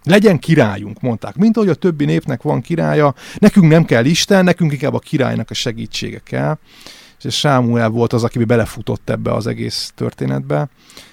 Legyen 0.04 0.38
királyunk, 0.38 1.00
mondták. 1.00 1.36
Mint 1.36 1.56
ahogy 1.56 1.68
a 1.68 1.74
többi 1.74 2.04
népnek 2.04 2.42
van 2.42 2.60
királya, 2.60 3.14
nekünk 3.38 3.68
nem 3.70 3.84
kell 3.84 4.04
Isten, 4.04 4.44
nekünk 4.44 4.72
inkább 4.72 4.94
a 4.94 4.98
királynak 4.98 5.50
a 5.50 5.54
segítsége 5.54 6.20
kell. 6.24 6.58
És 7.22 7.38
Sámuel 7.38 7.88
volt 7.88 8.12
az, 8.12 8.24
aki 8.24 8.44
belefutott 8.44 9.10
ebbe 9.10 9.32
az 9.32 9.46
egész 9.46 9.92
történetbe. 9.94 10.68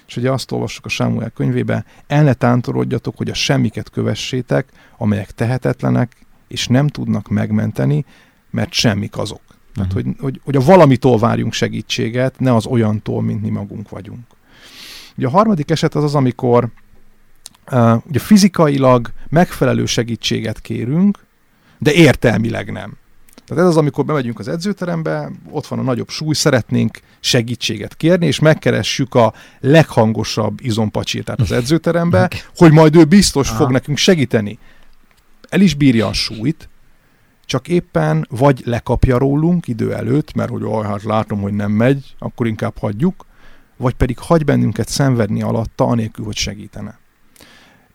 És 0.06 0.16
ugye 0.16 0.30
azt 0.30 0.52
olvassuk 0.52 0.84
a 0.84 0.88
Sámuel 0.88 1.30
könyvébe, 1.30 1.84
el 2.06 2.22
ne 2.22 2.32
tántorodjatok, 2.32 3.16
hogy 3.16 3.30
a 3.30 3.34
semmiket 3.34 3.90
kövessétek, 3.90 4.68
amelyek 4.98 5.30
tehetetlenek, 5.30 6.26
és 6.48 6.66
nem 6.66 6.88
tudnak 6.88 7.28
megmenteni, 7.28 8.04
mert 8.50 8.72
semmik 8.72 9.18
azok. 9.18 9.40
Tehát, 9.74 9.92
hogy, 9.92 10.06
hogy, 10.18 10.40
hogy 10.44 10.56
a 10.56 10.60
valamitól 10.60 11.18
várjunk 11.18 11.52
segítséget, 11.52 12.38
ne 12.38 12.54
az 12.54 12.66
olyantól, 12.66 13.22
mint 13.22 13.42
mi 13.42 13.48
magunk 13.48 13.88
vagyunk. 13.88 14.26
Ugye 15.16 15.26
a 15.26 15.30
harmadik 15.30 15.70
eset 15.70 15.94
az 15.94 16.04
az, 16.04 16.14
amikor 16.14 16.68
ugye 18.04 18.18
fizikailag 18.18 19.10
megfelelő 19.28 19.86
segítséget 19.86 20.60
kérünk, 20.60 21.18
de 21.78 21.92
értelmileg 21.92 22.72
nem. 22.72 22.98
Tehát 23.46 23.64
ez 23.64 23.70
az, 23.70 23.76
amikor 23.76 24.04
bemegyünk 24.04 24.38
az 24.38 24.48
edzőterembe, 24.48 25.30
ott 25.50 25.66
van 25.66 25.78
a 25.78 25.82
nagyobb 25.82 26.08
súly, 26.08 26.34
szeretnénk 26.34 27.00
segítséget 27.20 27.96
kérni, 27.96 28.26
és 28.26 28.38
megkeressük 28.38 29.14
a 29.14 29.34
leghangosabb 29.60 30.58
izompacsirtát 30.62 31.40
az 31.40 31.52
edzőterembe, 31.52 32.30
hogy 32.56 32.72
majd 32.72 32.96
ő 32.96 33.04
biztos 33.04 33.48
Aha. 33.48 33.56
fog 33.56 33.70
nekünk 33.70 33.96
segíteni. 33.96 34.58
El 35.48 35.60
is 35.60 35.74
bírja 35.74 36.06
a 36.06 36.12
súlyt, 36.12 36.68
csak 37.44 37.68
éppen 37.68 38.26
vagy 38.30 38.62
lekapja 38.64 39.18
rólunk 39.18 39.68
idő 39.68 39.94
előtt, 39.94 40.34
mert 40.34 40.50
hogy 40.50 40.62
oh, 40.62 40.84
hát 40.84 41.02
látom, 41.02 41.40
hogy 41.40 41.52
nem 41.52 41.72
megy, 41.72 42.14
akkor 42.18 42.46
inkább 42.46 42.78
hagyjuk, 42.78 43.26
vagy 43.76 43.94
pedig 43.94 44.18
hagy 44.18 44.44
bennünket 44.44 44.88
szenvedni 44.88 45.42
alatta, 45.42 45.84
anélkül, 45.84 46.24
hogy 46.24 46.36
segítene. 46.36 46.98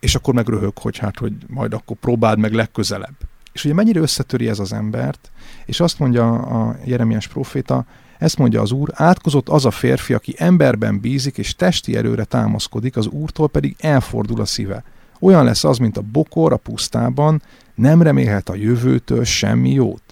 És 0.06 0.16
akkor 0.16 0.34
megröhög, 0.34 0.78
hogy 0.78 0.98
hát, 0.98 1.18
hogy 1.20 1.34
majd 1.48 1.74
akkor 1.74 1.98
próbáld 1.98 2.40
meg 2.40 2.54
legközelebb. 2.54 3.16
És 3.54 3.66
ugye 3.66 3.74
mennyire 3.74 4.00
összetöri 4.00 4.50
ez 4.50 4.60
az 4.60 4.74
embert, 4.74 5.32
és 5.66 5.80
azt 5.80 6.00
mondja 6.00 6.34
a 6.34 6.76
Jeremiás 6.84 7.28
proféta, 7.28 7.86
ezt 8.18 8.38
mondja 8.38 8.62
az 8.62 8.72
Úr, 8.72 8.90
átkozott 8.94 9.50
az 9.50 9.66
a 9.66 9.72
férfi, 9.72 10.14
aki 10.14 10.36
emberben 10.38 11.00
bízik 11.00 11.38
és 11.38 11.56
testi 11.56 11.96
erőre 11.96 12.24
támaszkodik, 12.24 12.98
az 12.98 13.08
Úrtól 13.08 13.50
pedig 13.50 13.76
elfordul 13.80 14.42
a 14.42 14.46
szíve. 14.46 14.84
Olyan 15.20 15.44
lesz 15.44 15.64
az, 15.64 15.78
mint 15.78 15.98
a 15.98 16.02
bokor 16.02 16.54
a 16.54 16.58
pusztában, 16.58 17.42
nem 17.76 18.02
remélhet 18.02 18.50
a 18.50 18.56
jövőtől 18.56 19.24
semmi 19.24 19.72
jót. 19.72 20.04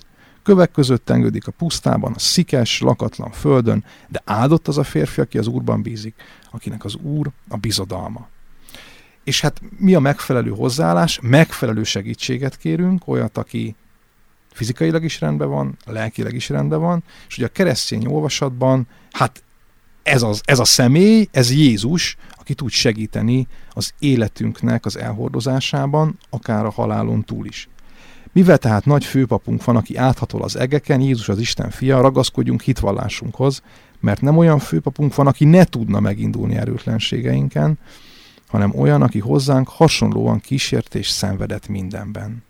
Kövek 0.44 0.72
között 0.72 1.06
tengődik 1.06 1.48
a 1.48 1.52
pusztában, 1.52 2.14
a 2.16 2.20
szikes, 2.20 2.82
lakatlan 2.82 3.32
földön, 3.32 3.84
de 4.08 4.22
áldott 4.26 4.68
az 4.68 4.78
a 4.78 4.84
férfi, 4.84 5.22
aki 5.22 5.38
az 5.38 5.48
Úrban 5.48 5.82
bízik, 5.82 6.16
akinek 6.52 6.86
az 6.86 6.96
Úr 6.96 7.30
a 7.50 7.58
bizodalma. 7.58 8.32
És 9.24 9.42
hát 9.42 9.62
mi 9.78 9.94
a 9.94 10.00
megfelelő 10.00 10.50
hozzáállás? 10.50 11.20
Megfelelő 11.22 11.84
segítséget 11.84 12.58
kérünk, 12.58 13.08
olyat, 13.08 13.38
aki 13.38 13.76
Fizikailag 14.54 15.04
is 15.04 15.20
rendben 15.20 15.50
van, 15.50 15.78
lelkileg 15.86 16.34
is 16.34 16.50
rendben 16.50 16.80
van, 16.80 17.04
és 17.28 17.38
ugye 17.38 17.46
a 17.46 17.52
keresztény 17.52 18.06
olvasatban, 18.06 18.88
hát 19.12 19.44
ez, 20.04 20.22
az, 20.22 20.42
ez 20.46 20.60
a 20.60 20.66
személy, 20.66 21.28
ez 21.32 21.52
Jézus, 21.52 22.18
aki 22.40 22.54
tud 22.54 22.70
segíteni 22.70 23.48
az 23.70 23.94
életünknek 24.00 24.86
az 24.86 24.98
elhordozásában, 24.98 26.18
akár 26.30 26.66
a 26.66 26.72
halálon 26.72 27.24
túl 27.24 27.46
is. 27.46 27.68
Mivel 28.32 28.58
tehát 28.58 28.86
nagy 28.86 29.06
főpapunk 29.06 29.64
van, 29.64 29.76
aki 29.76 29.98
áthatol 29.98 30.42
az 30.42 30.56
egeken, 30.56 31.02
Jézus 31.02 31.30
az 31.30 31.40
Isten 31.40 31.70
fia, 31.70 32.02
ragaszkodjunk 32.02 32.62
hitvallásunkhoz, 32.62 33.62
mert 34.00 34.22
nem 34.22 34.38
olyan 34.38 34.60
főpapunk 34.60 35.16
van, 35.16 35.28
aki 35.28 35.46
ne 35.46 35.64
tudna 35.64 36.00
megindulni 36.00 36.56
erőtlenségeinken, 36.56 37.80
hanem 38.54 38.80
olyan, 38.80 39.02
aki 39.02 39.20
hozzánk 39.20 39.70
hasonlóan 39.70 40.40
kísért 40.40 40.96
és 40.96 41.08
szenvedett 41.08 41.68
mindenben. 41.68 42.44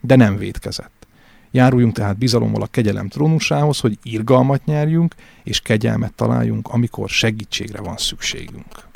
De 0.00 0.16
nem 0.16 0.36
védkezett. 0.36 1.06
Járuljunk 1.50 1.94
tehát 1.94 2.18
bizalommal 2.18 2.62
a 2.62 2.66
kegyelem 2.66 3.08
trónusához, 3.08 3.80
hogy 3.80 3.98
irgalmat 4.02 4.64
nyerjünk, 4.64 5.14
és 5.42 5.60
kegyelmet 5.60 6.12
találjunk, 6.12 6.68
amikor 6.68 7.08
segítségre 7.08 7.80
van 7.80 7.96
szükségünk. 7.96 8.88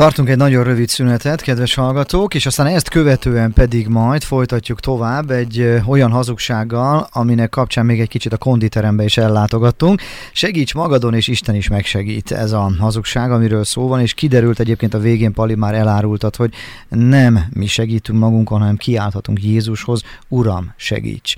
Tartunk 0.00 0.28
egy 0.28 0.36
nagyon 0.36 0.64
rövid 0.64 0.88
szünetet, 0.88 1.40
kedves 1.40 1.74
hallgatók, 1.74 2.34
és 2.34 2.46
aztán 2.46 2.66
ezt 2.66 2.88
követően 2.88 3.52
pedig 3.52 3.88
majd 3.88 4.22
folytatjuk 4.22 4.80
tovább 4.80 5.30
egy 5.30 5.80
olyan 5.86 6.10
hazugsággal, 6.10 7.08
aminek 7.12 7.48
kapcsán 7.48 7.86
még 7.86 8.00
egy 8.00 8.08
kicsit 8.08 8.32
a 8.32 8.36
konditerembe 8.36 9.04
is 9.04 9.16
ellátogattunk. 9.16 10.00
Segíts 10.32 10.74
magadon, 10.74 11.14
és 11.14 11.28
Isten 11.28 11.54
is 11.54 11.68
megsegít 11.68 12.30
ez 12.30 12.52
a 12.52 12.72
hazugság, 12.78 13.30
amiről 13.30 13.64
szó 13.64 13.88
van, 13.88 14.00
és 14.00 14.14
kiderült 14.14 14.60
egyébként 14.60 14.94
a 14.94 14.98
végén 14.98 15.32
Pali 15.32 15.54
már 15.54 15.74
elárultat, 15.74 16.36
hogy 16.36 16.54
nem 16.88 17.40
mi 17.52 17.66
segítünk 17.66 18.18
magunkon, 18.18 18.60
hanem 18.60 18.76
kiálthatunk 18.76 19.42
Jézushoz, 19.42 20.02
Uram, 20.28 20.72
segíts! 20.76 21.36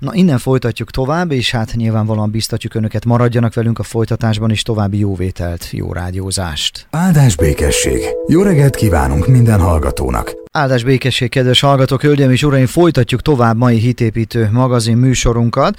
Na 0.00 0.14
innen 0.14 0.38
folytatjuk 0.38 0.90
tovább, 0.90 1.30
és 1.30 1.50
hát 1.50 1.74
nyilvánvalóan 1.74 2.30
biztatjuk 2.30 2.74
önöket, 2.74 3.04
maradjanak 3.04 3.54
velünk 3.54 3.78
a 3.78 3.82
folytatásban, 3.82 4.50
és 4.50 4.62
további 4.62 4.98
jóvételt, 4.98 5.68
jó 5.70 5.92
rádiózást. 5.92 6.86
Áldás 6.90 7.36
békesség! 7.36 8.00
Jó 8.28 8.42
reggelt 8.42 8.74
kívánunk 8.74 9.26
minden 9.26 9.60
hallgatónak! 9.60 10.32
Áldás 10.52 10.84
békesség, 10.84 11.30
kedves 11.30 11.60
hallgatók, 11.60 12.02
hölgyeim 12.02 12.30
és 12.30 12.42
uraim, 12.42 12.66
folytatjuk 12.66 13.22
tovább 13.22 13.56
mai 13.56 13.78
hitépítő 13.78 14.48
magazin 14.52 14.96
műsorunkat. 14.96 15.78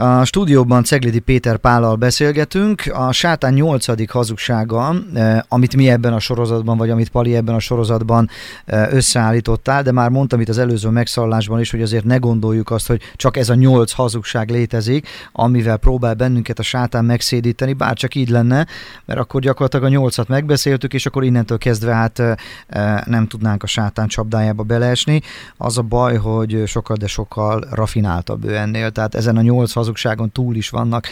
A 0.00 0.24
stúdióban 0.24 0.84
Ceglidi 0.84 1.18
Péter 1.18 1.56
Pállal 1.56 1.96
beszélgetünk. 1.96 2.82
A 2.92 3.12
sátán 3.12 3.52
nyolcadik 3.52 4.10
hazugsága, 4.10 4.94
eh, 5.14 5.38
amit 5.48 5.76
mi 5.76 5.90
ebben 5.90 6.12
a 6.12 6.18
sorozatban, 6.18 6.76
vagy 6.76 6.90
amit 6.90 7.08
Pali 7.08 7.36
ebben 7.36 7.54
a 7.54 7.58
sorozatban 7.58 8.28
eh, 8.64 8.92
összeállítottál, 8.92 9.82
de 9.82 9.92
már 9.92 10.10
mondtam 10.10 10.40
itt 10.40 10.48
az 10.48 10.58
előző 10.58 10.88
megszallásban 10.88 11.60
is, 11.60 11.70
hogy 11.70 11.82
azért 11.82 12.04
ne 12.04 12.16
gondoljuk 12.16 12.70
azt, 12.70 12.86
hogy 12.86 13.00
csak 13.16 13.36
ez 13.36 13.48
a 13.48 13.54
nyolc 13.54 13.92
hazugság 13.92 14.50
létezik, 14.50 15.08
amivel 15.32 15.76
próbál 15.76 16.14
bennünket 16.14 16.58
a 16.58 16.62
sátán 16.62 17.04
megszédíteni, 17.04 17.72
bár 17.72 17.94
csak 17.94 18.14
így 18.14 18.28
lenne, 18.28 18.66
mert 19.04 19.20
akkor 19.20 19.40
gyakorlatilag 19.40 19.84
a 19.84 19.88
nyolcat 19.88 20.28
megbeszéltük, 20.28 20.94
és 20.94 21.06
akkor 21.06 21.24
innentől 21.24 21.58
kezdve 21.58 21.94
hát 21.94 22.18
eh, 22.18 23.00
nem 23.04 23.26
tudnánk 23.26 23.62
a 23.62 23.66
sátán 23.66 24.06
csapdájába 24.08 24.62
beleesni. 24.62 25.20
Az 25.56 25.78
a 25.78 25.82
baj, 25.82 26.16
hogy 26.16 26.62
sokkal, 26.66 26.96
de 26.96 27.06
sokkal 27.06 27.66
rafináltabb 27.70 28.44
ő 28.44 28.56
ennél. 28.56 28.90
Tehát 28.90 29.14
ezen 29.14 29.36
a 29.36 29.42
nyolc 29.42 29.72
hazugságon 29.88 30.32
túl 30.32 30.56
is 30.56 30.68
vannak 30.68 31.06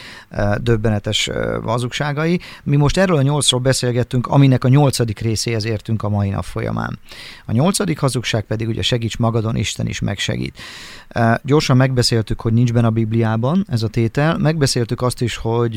döbbenetes 0.61 1.30
hazugságai. 1.64 2.40
Mi 2.62 2.76
most 2.76 2.97
erről 2.97 3.16
a 3.16 3.23
nyolcról 3.23 3.61
beszélgettünk, 3.61 4.26
aminek 4.26 4.64
a 4.64 4.68
nyolcadik 4.68 5.18
részéhez 5.18 5.64
értünk 5.64 6.02
a 6.02 6.09
mai 6.09 6.28
nap 6.28 6.45
folyamán. 6.45 6.99
A 7.47 7.52
nyolcadik 7.52 7.99
hazugság 7.99 8.45
pedig 8.45 8.68
ugye 8.68 8.83
segíts 8.83 9.16
magadon, 9.16 9.56
Isten 9.56 9.87
is 9.87 10.00
megsegít. 10.00 10.59
Gyorsan 11.42 11.76
megbeszéltük, 11.76 12.40
hogy 12.40 12.52
nincs 12.52 12.73
benne 12.73 12.87
a 12.87 12.90
Bibliában 12.90 13.64
ez 13.68 13.83
a 13.83 13.88
tétel, 13.88 14.38
megbeszéltük 14.38 15.02
azt 15.02 15.21
is, 15.21 15.37
hogy 15.37 15.75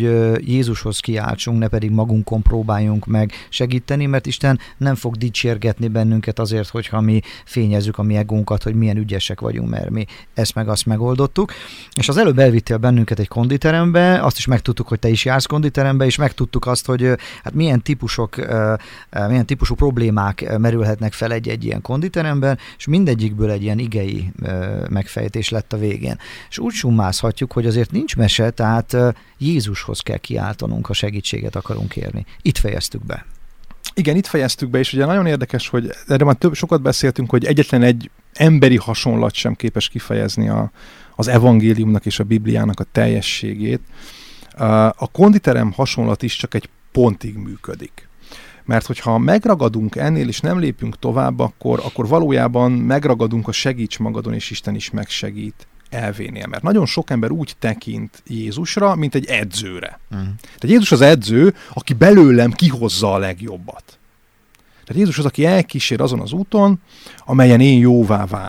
Jézushoz 0.47 0.99
kiáltsunk, 0.99 1.59
ne 1.59 1.67
pedig 1.67 1.91
magunkon 1.91 2.41
próbáljunk 2.41 3.05
meg 3.05 3.31
segíteni, 3.49 4.05
mert 4.05 4.25
Isten 4.25 4.59
nem 4.77 4.95
fog 4.95 5.15
dicsérgetni 5.15 5.87
bennünket 5.87 6.39
azért, 6.39 6.69
hogyha 6.69 7.01
mi 7.01 7.21
fényezzük 7.45 7.97
a 7.97 8.03
mi 8.03 8.15
egónkat, 8.15 8.63
hogy 8.63 8.75
milyen 8.75 8.97
ügyesek 8.97 9.39
vagyunk, 9.39 9.69
mert 9.69 9.89
mi 9.89 10.05
ezt 10.33 10.55
meg 10.55 10.69
azt 10.69 10.85
megoldottuk. 10.85 11.51
És 11.95 12.09
az 12.09 12.17
előbb 12.17 12.39
elvittél 12.39 12.77
bennünket 12.89 13.19
egy 13.19 13.27
konditerembe, 13.27 14.23
azt 14.23 14.37
is 14.37 14.45
megtudtuk, 14.45 14.87
hogy 14.87 14.99
te 14.99 15.09
is 15.09 15.25
jársz 15.25 15.45
konditerembe, 15.45 16.05
és 16.05 16.15
megtudtuk 16.15 16.65
azt, 16.65 16.85
hogy 16.85 17.15
hát 17.43 17.53
milyen 17.53 17.81
típusok, 17.81 18.35
milyen 19.27 19.45
típusú 19.45 19.75
problémák 19.75 20.57
merülhetnek 20.57 21.13
fel 21.13 21.31
egy-egy 21.31 21.65
ilyen 21.65 21.81
konditeremben, 21.81 22.57
és 22.77 22.87
mindegyikből 22.87 23.51
egy 23.51 23.63
ilyen 23.63 23.79
igei 23.79 24.31
megfejtés 24.89 25.49
lett 25.49 25.73
a 25.73 25.77
végén. 25.77 26.17
És 26.49 26.59
úgy 26.59 26.73
summázhatjuk, 26.73 27.51
hogy 27.51 27.65
azért 27.65 27.91
nincs 27.91 28.15
mese, 28.15 28.49
tehát 28.49 28.95
Jézushoz 29.37 29.99
kell 29.99 30.17
kiáltanunk, 30.17 30.85
ha 30.85 30.93
segítséget 30.93 31.55
akarunk 31.55 31.89
kérni. 31.89 32.25
Itt 32.41 32.57
fejeztük 32.57 33.05
be. 33.05 33.25
Igen, 33.93 34.15
itt 34.15 34.27
fejeztük 34.27 34.69
be, 34.69 34.79
és 34.79 34.93
ugye 34.93 35.05
nagyon 35.05 35.25
érdekes, 35.25 35.67
hogy 35.67 35.91
erre 36.07 36.25
már 36.25 36.35
több, 36.35 36.53
sokat 36.53 36.81
beszéltünk, 36.81 37.29
hogy 37.29 37.45
egyetlen 37.45 37.83
egy 37.83 38.09
emberi 38.39 38.77
hasonlat 38.77 39.33
sem 39.33 39.53
képes 39.53 39.89
kifejezni 39.89 40.49
a, 40.49 40.71
az 41.15 41.27
evangéliumnak 41.27 42.05
és 42.05 42.19
a 42.19 42.23
Bibliának 42.23 42.79
a 42.79 42.85
teljességét. 42.91 43.81
A 44.95 45.11
konditerem 45.11 45.71
hasonlat 45.71 46.23
is 46.23 46.35
csak 46.35 46.53
egy 46.53 46.69
pontig 46.91 47.35
működik. 47.35 48.07
Mert 48.65 48.85
hogyha 48.85 49.17
megragadunk 49.17 49.95
ennél, 49.95 50.27
és 50.27 50.39
nem 50.39 50.59
lépünk 50.59 50.99
tovább, 50.99 51.39
akkor, 51.39 51.81
akkor 51.83 52.07
valójában 52.07 52.71
megragadunk 52.71 53.47
a 53.47 53.51
segíts 53.51 53.99
magadon, 53.99 54.33
és 54.33 54.49
Isten 54.49 54.75
is 54.75 54.89
megsegít 54.91 55.67
elvénél. 55.89 56.47
Mert 56.47 56.63
nagyon 56.63 56.85
sok 56.85 57.09
ember 57.09 57.31
úgy 57.31 57.55
tekint 57.59 58.23
Jézusra, 58.27 58.95
mint 58.95 59.15
egy 59.15 59.25
edzőre. 59.25 59.99
Uh-huh. 60.11 60.27
Tehát 60.41 60.61
Jézus 60.61 60.91
az 60.91 61.01
edző, 61.01 61.55
aki 61.73 61.93
belőlem 61.93 62.51
kihozza 62.51 63.13
a 63.13 63.17
legjobbat. 63.17 63.98
Tehát 64.89 65.03
Jézus 65.03 65.17
az, 65.19 65.25
aki 65.25 65.45
elkísér 65.45 66.01
azon 66.01 66.19
az 66.19 66.31
úton, 66.31 66.79
amelyen 67.17 67.59
én 67.59 67.79
jóvá 67.79 68.25
vál. 68.25 68.47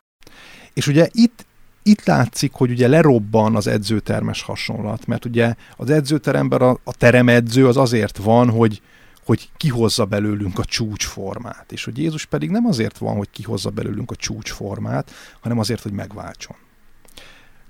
És 0.74 0.86
ugye 0.86 1.08
itt 1.12 1.46
itt 1.82 2.04
látszik, 2.04 2.52
hogy 2.52 2.70
ugye 2.70 2.88
lerobban 2.88 3.56
az 3.56 3.66
edzőtermes 3.66 4.42
hasonlat, 4.42 5.06
mert 5.06 5.24
ugye 5.24 5.54
az 5.76 5.90
edzőteremben 5.90 6.60
a, 6.60 6.70
a 6.84 6.94
teremedző 6.94 7.66
az 7.66 7.76
azért 7.76 8.16
van, 8.16 8.50
hogy, 8.50 8.82
hogy 9.24 9.48
kihozza 9.56 10.04
belőlünk 10.04 10.58
a 10.58 10.64
csúcsformát, 10.64 11.72
és 11.72 11.84
hogy 11.84 11.98
Jézus 11.98 12.26
pedig 12.26 12.50
nem 12.50 12.66
azért 12.66 12.98
van, 12.98 13.16
hogy 13.16 13.30
kihozza 13.30 13.70
belőlünk 13.70 14.10
a 14.10 14.16
csúcsformát, 14.16 15.10
hanem 15.40 15.58
azért, 15.58 15.82
hogy 15.82 15.92
megváltson. 15.92 16.56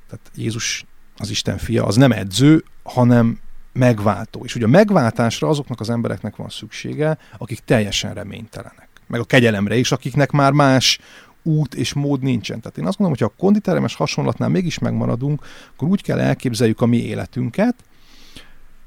Tehát 0.08 0.30
Jézus, 0.34 0.84
az 1.16 1.30
Isten 1.30 1.58
fia, 1.58 1.84
az 1.84 1.96
nem 1.96 2.12
edző, 2.12 2.64
hanem 2.82 3.38
megváltó. 3.72 4.44
És 4.44 4.54
ugye 4.54 4.64
a 4.64 4.68
megváltásra 4.68 5.48
azoknak 5.48 5.80
az 5.80 5.90
embereknek 5.90 6.36
van 6.36 6.48
szüksége, 6.48 7.18
akik 7.38 7.58
teljesen 7.58 8.14
reménytelenek. 8.14 8.88
Meg 9.06 9.20
a 9.20 9.24
kegyelemre 9.24 9.76
is, 9.76 9.92
akiknek 9.92 10.30
már 10.30 10.52
más 10.52 10.98
út 11.42 11.74
és 11.74 11.92
mód 11.92 12.22
nincsen. 12.22 12.60
Tehát 12.60 12.78
én 12.78 12.86
azt 12.86 12.96
gondolom, 12.96 13.18
hogy 13.18 13.28
ha 13.28 13.34
a 13.36 13.42
konditeremes 13.42 13.94
hasonlatnál 13.94 14.48
mégis 14.48 14.78
megmaradunk, 14.78 15.44
akkor 15.74 15.88
úgy 15.88 16.02
kell 16.02 16.20
elképzeljük 16.20 16.80
a 16.80 16.86
mi 16.86 16.96
életünket, 16.96 17.74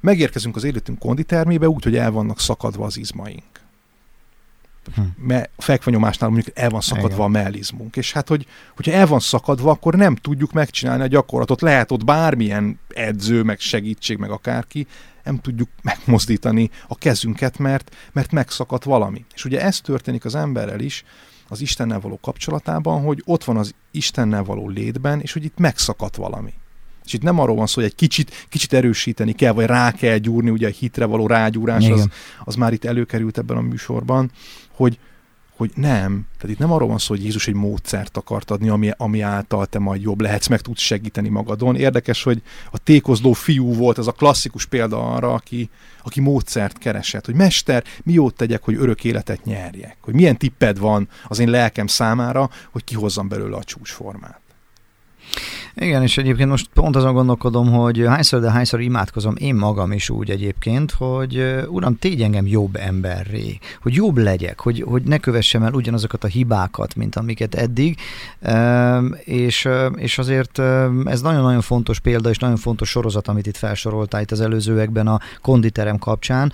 megérkezünk 0.01 0.55
az 0.55 0.63
életünk 0.63 0.99
konditermébe 0.99 1.67
úgy, 1.67 1.83
hogy 1.83 1.95
el 1.95 2.11
vannak 2.11 2.39
szakadva 2.39 2.85
az 2.85 2.97
izmaink. 2.97 3.52
Hm. 4.95 5.01
Mert 5.17 5.49
a 5.55 5.61
fekvanyomásnál 5.61 6.29
mondjuk 6.29 6.57
el 6.57 6.69
van 6.69 6.81
szakadva 6.81 7.07
Igen. 7.07 7.25
a 7.25 7.27
mellizmunk. 7.27 7.95
És 7.95 8.11
hát, 8.11 8.27
hogy, 8.27 8.45
hogyha 8.75 8.91
el 8.91 9.07
van 9.07 9.19
szakadva, 9.19 9.71
akkor 9.71 9.95
nem 9.95 10.15
tudjuk 10.15 10.51
megcsinálni 10.51 11.03
a 11.03 11.07
gyakorlatot. 11.07 11.61
Lehet 11.61 11.91
ott 11.91 12.05
bármilyen 12.05 12.79
edző, 12.87 13.43
meg 13.43 13.59
segítség, 13.59 14.17
meg 14.17 14.29
akárki, 14.29 14.87
nem 15.23 15.39
tudjuk 15.39 15.69
megmozdítani 15.81 16.69
a 16.87 16.95
kezünket, 16.95 17.57
mert, 17.57 17.95
mert 18.11 18.31
megszakadt 18.31 18.83
valami. 18.83 19.25
És 19.33 19.45
ugye 19.45 19.61
ez 19.61 19.81
történik 19.81 20.25
az 20.25 20.35
emberrel 20.35 20.79
is, 20.79 21.03
az 21.47 21.61
Istennel 21.61 21.99
való 21.99 22.19
kapcsolatában, 22.21 23.01
hogy 23.01 23.21
ott 23.25 23.43
van 23.43 23.57
az 23.57 23.73
Istennel 23.91 24.43
való 24.43 24.69
létben, 24.69 25.19
és 25.21 25.33
hogy 25.33 25.43
itt 25.43 25.57
megszakadt 25.57 26.15
valami. 26.15 26.53
És 27.05 27.13
itt 27.13 27.21
nem 27.21 27.39
arról 27.39 27.55
van 27.55 27.67
szó, 27.67 27.73
hogy 27.75 27.89
egy 27.89 27.95
kicsit, 27.95 28.47
kicsit 28.49 28.73
erősíteni 28.73 29.33
kell, 29.33 29.51
vagy 29.51 29.65
rá 29.65 29.91
kell 29.91 30.17
gyúrni, 30.17 30.49
ugye 30.49 30.67
a 30.67 30.71
hitre 30.71 31.05
való 31.05 31.27
rágyúrás, 31.27 31.89
az, 31.89 32.07
az 32.43 32.55
már 32.55 32.73
itt 32.73 32.85
előkerült 32.85 33.37
ebben 33.37 33.57
a 33.57 33.61
műsorban, 33.61 34.31
hogy, 34.71 34.99
hogy 35.57 35.71
nem, 35.75 36.27
tehát 36.37 36.55
itt 36.55 36.57
nem 36.57 36.71
arról 36.71 36.87
van 36.87 36.97
szó, 36.97 37.13
hogy 37.13 37.23
Jézus 37.23 37.47
egy 37.47 37.53
módszert 37.53 38.17
akart 38.17 38.51
adni, 38.51 38.69
ami, 38.69 38.91
ami 38.97 39.21
által 39.21 39.65
te 39.65 39.79
majd 39.79 40.01
jobb 40.01 40.21
lehetsz, 40.21 40.47
meg 40.47 40.61
tudsz 40.61 40.81
segíteni 40.81 41.29
magadon. 41.29 41.75
Érdekes, 41.75 42.23
hogy 42.23 42.41
a 42.71 42.77
tékozló 42.77 43.33
fiú 43.33 43.73
volt 43.73 43.97
ez 43.97 44.07
a 44.07 44.11
klasszikus 44.11 44.65
példa 44.65 45.13
arra, 45.13 45.33
aki, 45.33 45.69
aki 46.03 46.19
módszert 46.19 46.77
keresett, 46.77 47.25
hogy 47.25 47.35
mester, 47.35 47.83
mi 48.03 48.13
jót 48.13 48.35
tegyek, 48.35 48.63
hogy 48.63 48.75
örök 48.75 49.03
életet 49.03 49.43
nyerjek, 49.43 49.97
hogy 50.01 50.13
milyen 50.13 50.37
tipped 50.37 50.77
van 50.77 51.07
az 51.27 51.39
én 51.39 51.49
lelkem 51.49 51.87
számára, 51.87 52.49
hogy 52.71 52.83
kihozzam 52.83 53.27
belőle 53.27 53.55
a 53.55 53.63
csúcsformát. 53.63 54.41
Igen, 55.75 56.01
és 56.01 56.17
egyébként 56.17 56.49
most 56.49 56.69
pont 56.73 56.95
azon 56.95 57.13
gondolkodom, 57.13 57.71
hogy 57.71 58.03
hányszor, 58.07 58.39
de 58.41 58.51
hányszor 58.51 58.81
imádkozom 58.81 59.35
én 59.37 59.55
magam 59.55 59.91
is 59.91 60.09
úgy 60.09 60.29
egyébként, 60.29 60.91
hogy 60.91 61.63
uram, 61.67 61.97
tégy 61.97 62.21
engem 62.21 62.47
jobb 62.47 62.75
emberré, 62.75 63.57
hogy 63.81 63.93
jobb 63.93 64.17
legyek, 64.17 64.59
hogy, 64.59 64.83
hogy 64.87 65.03
ne 65.03 65.17
kövessem 65.17 65.63
el 65.63 65.73
ugyanazokat 65.73 66.23
a 66.23 66.27
hibákat, 66.27 66.95
mint 66.95 67.15
amiket 67.15 67.55
eddig, 67.55 67.97
és, 69.23 69.67
és 69.95 70.17
azért 70.17 70.59
ez 71.05 71.21
nagyon-nagyon 71.21 71.61
fontos 71.61 71.99
példa, 71.99 72.29
és 72.29 72.37
nagyon 72.37 72.57
fontos 72.57 72.89
sorozat, 72.89 73.27
amit 73.27 73.47
itt 73.47 73.57
felsoroltál 73.57 74.21
itt 74.21 74.31
az 74.31 74.41
előzőekben 74.41 75.07
a 75.07 75.19
konditerem 75.41 75.97
kapcsán, 75.97 76.51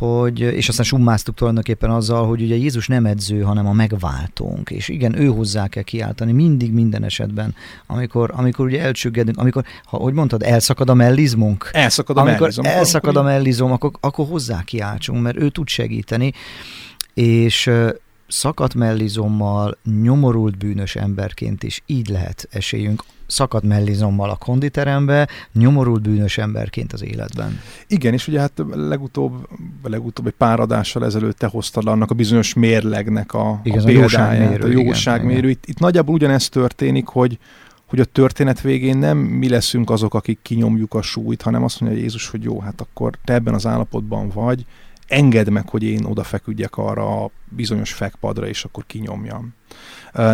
hogy, 0.00 0.40
és 0.40 0.68
aztán 0.68 0.84
summáztuk 0.84 1.34
tulajdonképpen 1.34 1.90
azzal, 1.90 2.26
hogy 2.26 2.42
ugye 2.42 2.54
Jézus 2.54 2.86
nem 2.86 3.06
edző, 3.06 3.40
hanem 3.40 3.66
a 3.66 3.72
megváltónk, 3.72 4.70
és 4.70 4.88
igen, 4.88 5.18
ő 5.18 5.26
hozzá 5.26 5.68
kell 5.68 5.82
kiáltani 5.82 6.32
mindig 6.32 6.72
minden 6.72 7.04
esetben, 7.04 7.54
amikor, 7.86 8.30
amikor 8.34 8.66
ugye 8.66 8.80
elcsüggedünk, 8.80 9.38
amikor, 9.38 9.64
ha, 9.84 9.96
hogy 9.96 10.12
mondtad, 10.12 10.42
elszakad 10.42 10.90
a 10.90 10.94
mellizmunk? 10.94 11.68
Elszakad 11.72 12.16
a 12.16 12.20
amikor 12.20 12.40
mellizom. 12.40 12.64
elszakad 12.64 13.16
a 13.16 13.22
mellizom, 13.22 13.72
akkor, 13.72 13.90
akkor 14.00 14.26
hozzá 14.26 14.62
kiáltsunk, 14.62 15.22
mert 15.22 15.36
ő 15.36 15.48
tud 15.48 15.68
segíteni, 15.68 16.32
és 17.14 17.70
szakadt 18.28 18.74
mellizommal, 18.74 19.78
nyomorult 20.02 20.58
bűnös 20.58 20.96
emberként 20.96 21.62
is 21.62 21.82
így 21.86 22.08
lehet 22.08 22.48
esélyünk 22.50 23.04
szakadt 23.30 23.64
mellizommal 23.64 24.30
a 24.30 24.36
konditerembe, 24.36 25.28
nyomorult 25.52 26.02
bűnös 26.02 26.38
emberként 26.38 26.92
az 26.92 27.04
életben. 27.04 27.60
Igen, 27.86 28.12
és 28.12 28.28
ugye 28.28 28.40
hát 28.40 28.52
legutóbb, 28.72 29.48
legutóbb 29.82 30.26
egy 30.26 30.34
pár 30.38 30.60
adással 30.60 31.04
ezelőtt 31.04 31.38
te 31.38 31.46
hoztad 31.46 31.86
annak 31.86 32.10
a 32.10 32.14
bizonyos 32.14 32.54
mérlegnek 32.54 33.34
a, 33.34 33.60
igen, 33.62 33.80
a 33.80 33.84
példáját, 33.84 34.64
a 34.64 34.66
jóságmérő. 34.66 35.50
Itt, 35.50 35.66
itt 35.66 35.78
nagyjából 35.78 36.14
ugyanezt 36.14 36.50
történik, 36.50 37.06
hogy, 37.06 37.38
hogy 37.86 38.00
a 38.00 38.04
történet 38.04 38.60
végén 38.60 38.98
nem 38.98 39.18
mi 39.18 39.48
leszünk 39.48 39.90
azok, 39.90 40.14
akik 40.14 40.38
kinyomjuk 40.42 40.94
a 40.94 41.02
súlyt, 41.02 41.42
hanem 41.42 41.64
azt 41.64 41.80
mondja 41.80 42.00
Jézus, 42.00 42.28
hogy 42.28 42.42
jó, 42.42 42.60
hát 42.60 42.80
akkor 42.80 43.12
te 43.24 43.32
ebben 43.32 43.54
az 43.54 43.66
állapotban 43.66 44.28
vagy, 44.28 44.64
engedd 45.10 45.50
meg, 45.50 45.68
hogy 45.68 45.82
én 45.82 46.04
odafeküdjek 46.04 46.76
arra 46.76 47.24
a 47.24 47.30
bizonyos 47.48 47.92
fekpadra, 47.92 48.46
és 48.46 48.64
akkor 48.64 48.86
kinyomjam. 48.86 49.54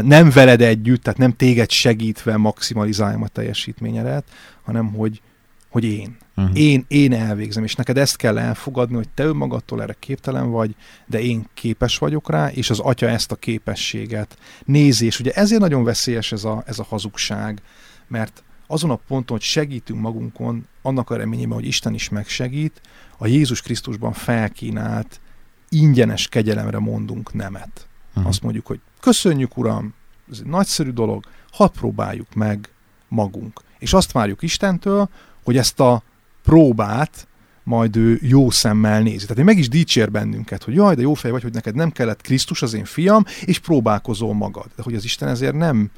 Nem 0.03 0.31
veled 0.31 0.61
együtt, 0.61 1.03
tehát 1.03 1.19
nem 1.19 1.37
téged 1.37 1.71
segítve 1.71 2.37
maximalizáljam 2.37 3.23
a 3.23 3.29
teljesítményedet, 3.29 4.25
hanem 4.63 4.93
hogy, 4.93 5.21
hogy 5.69 5.85
én. 5.85 6.17
Uh-huh. 6.37 6.59
Én, 6.59 6.85
én 6.89 7.13
elvégzem, 7.13 7.65
és 7.65 7.75
neked 7.75 7.99
ezt 7.99 8.17
kell 8.17 8.39
elfogadni, 8.39 8.95
hogy 8.95 9.09
te 9.09 9.25
önmagadtól 9.25 9.83
erre 9.83 9.97
képtelen 9.99 10.51
vagy, 10.51 10.75
de 11.07 11.21
én 11.21 11.47
képes 11.55 11.99
vagyok 11.99 12.31
rá, 12.31 12.51
és 12.51 12.71
az 12.71 12.79
atya 12.79 13.09
ezt 13.09 13.33
a 13.33 13.37
képességet 13.37 14.39
nézi, 14.65 15.07
és 15.07 15.21
ugye 15.21 15.33
ezért 15.33 15.61
nagyon 15.61 15.85
veszélyes 15.85 16.33
ez 16.33 16.45
a, 16.45 16.63
ez 16.67 16.79
a 16.79 16.87
hazugság, 16.89 17.63
mert 18.09 18.45
azon 18.67 18.91
a 18.91 19.01
ponton, 19.07 19.37
hogy 19.37 19.47
segítünk 19.47 20.01
magunkon, 20.01 20.67
annak 20.83 21.11
a 21.11 21.17
reményében, 21.17 21.55
hogy 21.55 21.67
Isten 21.67 21.95
is 21.95 22.09
megsegít, 22.09 22.81
a 23.19 23.27
Jézus 23.27 23.63
Krisztusban 23.63 24.13
felkínált 24.13 25.21
ingyenes 25.69 26.29
kegyelemre 26.29 26.79
mondunk 26.79 27.33
nemet. 27.35 27.89
Uh-huh. 28.09 28.27
Azt 28.27 28.43
mondjuk, 28.43 28.67
hogy 28.67 28.81
köszönjük 29.01 29.57
Uram, 29.57 29.95
ez 30.31 30.39
egy 30.39 30.47
nagyszerű 30.47 30.91
dolog, 30.91 31.25
hadd 31.53 31.71
próbáljuk 31.73 32.35
meg 32.35 32.69
magunk. 33.09 33.61
És 33.79 33.93
azt 33.93 34.13
várjuk 34.13 34.43
Istentől, 34.43 35.09
hogy 35.45 35.57
ezt 35.57 35.81
a 35.81 36.03
próbát 36.43 37.27
majd 37.63 37.97
ő 37.97 38.19
jó 38.23 38.51
szemmel 38.51 39.03
nézi. 39.03 39.27
Tehát 39.27 39.45
meg 39.45 39.59
is 39.59 39.69
dicsér 39.69 40.11
bennünket, 40.11 40.63
hogy 40.63 40.75
jaj, 40.75 40.95
de 40.95 41.01
jó 41.01 41.15
fej 41.15 41.31
vagy, 41.31 41.43
hogy 41.43 41.53
neked 41.53 41.75
nem 41.75 41.91
kellett 41.91 42.21
Krisztus, 42.21 42.63
az 42.63 42.75
én 42.75 42.85
fiam, 42.85 43.25
és 43.45 43.59
próbálkozol 43.59 44.35
magad. 44.35 44.67
De 44.77 44.83
hogy 44.83 44.95
az 44.95 45.05
Isten 45.05 45.29
ezért 45.29 45.55
nem, 45.55 45.91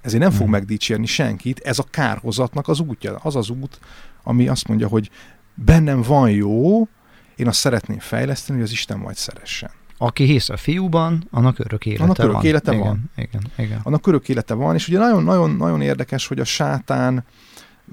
ezért 0.00 0.22
nem 0.22 0.30
fog 0.30 0.40
hmm. 0.40 0.50
megdicsérni 0.50 1.06
senkit, 1.06 1.58
ez 1.58 1.78
a 1.78 1.82
kárhozatnak 1.90 2.68
az 2.68 2.80
útja. 2.80 3.16
Az 3.22 3.36
az 3.36 3.50
út, 3.50 3.78
ami 4.22 4.48
azt 4.48 4.68
mondja, 4.68 4.88
hogy 4.88 5.10
bennem 5.54 6.02
van 6.02 6.30
jó, 6.30 6.88
én 7.36 7.46
azt 7.46 7.58
szeretném 7.58 7.98
fejleszteni, 7.98 8.58
hogy 8.58 8.68
az 8.68 8.72
Isten 8.72 8.98
majd 8.98 9.16
szeressen. 9.16 9.70
Aki 9.98 10.24
hisz 10.24 10.48
a 10.48 10.56
fiúban, 10.56 11.26
annak 11.30 11.58
örök 11.58 11.86
élete 11.86 12.02
annak 12.02 12.18
örök 12.18 12.32
van. 12.32 12.44
élete 12.44 12.72
igen, 12.72 12.84
van. 12.84 13.10
Igen, 13.16 13.42
igen. 13.56 13.80
Annak 13.82 14.06
örök 14.06 14.28
élete 14.28 14.54
van, 14.54 14.74
és 14.74 14.88
ugye 14.88 14.98
nagyon-nagyon 14.98 15.50
nagyon 15.50 15.80
érdekes, 15.80 16.26
hogy 16.26 16.40
a 16.40 16.44
sátán 16.44 17.24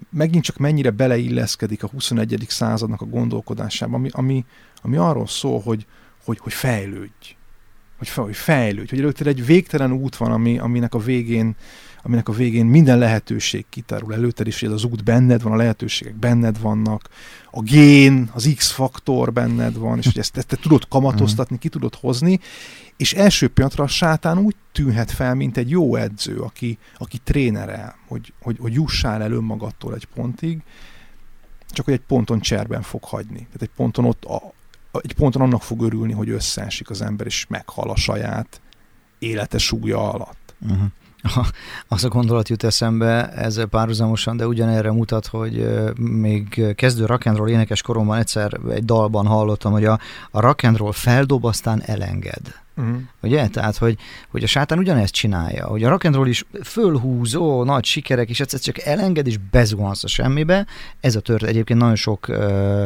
megint 0.09 0.43
csak 0.43 0.57
mennyire 0.57 0.89
beleilleszkedik 0.89 1.83
a 1.83 1.87
21. 1.87 2.45
századnak 2.47 3.01
a 3.01 3.05
gondolkodásába, 3.05 3.95
ami, 3.95 4.09
ami, 4.11 4.45
ami 4.81 4.97
arról 4.97 5.27
szól, 5.27 5.61
hogy, 5.61 5.85
hogy, 6.25 6.37
hogy 6.41 6.53
fejlődj. 6.53 7.35
Hogy, 7.97 8.09
hogy 8.09 8.35
fejlődj. 8.35 8.89
Hogy 8.89 8.99
előtted 8.99 9.27
egy 9.27 9.45
végtelen 9.45 9.91
út 9.91 10.15
van, 10.15 10.31
ami, 10.31 10.59
aminek 10.59 10.93
a 10.93 10.99
végén 10.99 11.55
aminek 12.03 12.29
a 12.29 12.31
végén 12.31 12.65
minden 12.65 12.97
lehetőség 12.97 13.65
kitárul 13.69 14.13
előtted 14.13 14.47
is, 14.47 14.63
az 14.63 14.83
út 14.83 15.03
benned 15.03 15.41
van, 15.41 15.51
a 15.51 15.55
lehetőségek 15.55 16.15
benned 16.15 16.59
vannak, 16.59 17.09
a 17.51 17.61
gén, 17.61 18.29
az 18.33 18.53
X-faktor 18.55 19.33
benned 19.33 19.77
van, 19.77 19.97
és 19.97 20.05
hogy 20.05 20.17
ezt, 20.17 20.37
ezt 20.37 20.47
te 20.47 20.55
tudod 20.55 20.87
kamatoztatni, 20.87 21.57
ki 21.57 21.69
tudod 21.69 21.95
hozni, 21.95 22.39
és 22.97 23.13
első 23.13 23.47
pillanatra 23.47 23.83
a 23.83 23.87
sátán 23.87 24.37
úgy 24.37 24.55
tűnhet 24.71 25.11
fel, 25.11 25.35
mint 25.35 25.57
egy 25.57 25.69
jó 25.69 25.95
edző, 25.95 26.39
aki, 26.39 26.77
aki 26.97 27.17
trénerel, 27.23 27.95
hogy, 28.07 28.33
hogy, 28.41 28.57
hogy 28.59 28.73
jussál 28.73 29.21
el 29.21 29.31
önmagadtól 29.31 29.93
egy 29.93 30.07
pontig, 30.13 30.61
csak 31.69 31.85
hogy 31.85 31.93
egy 31.93 32.03
ponton 32.07 32.39
cserben 32.39 32.81
fog 32.81 33.03
hagyni. 33.03 33.37
Tehát 33.37 33.61
egy 33.61 33.71
ponton 33.75 34.05
ott, 34.05 34.25
a, 34.25 34.53
egy 35.01 35.13
ponton 35.13 35.41
annak 35.41 35.63
fog 35.63 35.81
örülni, 35.81 36.13
hogy 36.13 36.29
összeesik 36.29 36.89
az 36.89 37.01
ember, 37.01 37.25
és 37.25 37.45
meghal 37.49 37.89
a 37.89 37.95
saját 37.95 38.61
élete 39.19 39.57
súlya 39.57 40.11
alatt. 40.11 40.55
Uh-huh. 40.61 40.87
Az 41.87 42.03
a 42.03 42.07
gondolat 42.07 42.49
jut 42.49 42.63
eszembe 42.63 43.29
ezzel 43.29 43.65
párhuzamosan, 43.65 44.37
de 44.37 44.47
ugyanerre 44.47 44.91
mutat, 44.91 45.27
hogy 45.27 45.67
még 45.99 46.73
kezdő 46.75 47.05
rock'n'roll 47.07 47.49
énekes 47.49 47.81
koromban 47.81 48.17
egyszer 48.17 48.59
egy 48.69 48.85
dalban 48.85 49.25
hallottam, 49.25 49.71
hogy 49.71 49.85
a, 49.85 49.99
a 50.31 50.39
rock'n'roll 50.39 50.93
feldob, 50.93 51.45
aztán 51.45 51.81
elenged. 51.85 52.41
Uh-huh. 52.77 52.95
Ugye? 53.21 53.47
Tehát, 53.47 53.77
hogy, 53.77 53.97
hogy 54.29 54.43
a 54.43 54.47
sátán 54.47 54.77
ugyanezt 54.77 55.13
csinálja, 55.13 55.65
hogy 55.67 55.83
a 55.83 55.97
rock'n'roll 55.97 56.25
is 56.27 56.45
fölhúzó, 56.63 57.63
nagy 57.63 57.85
sikerek, 57.85 58.29
és 58.29 58.39
egyszer 58.39 58.59
csak 58.59 58.79
elenged, 58.79 59.27
és 59.27 59.37
bezuhansz 59.51 60.03
a 60.03 60.07
semmibe. 60.07 60.65
Ez 60.99 61.15
a 61.15 61.19
tört 61.19 61.43
egyébként 61.43 61.79
nagyon 61.79 61.95
sok 61.95 62.27
uh, 62.27 62.83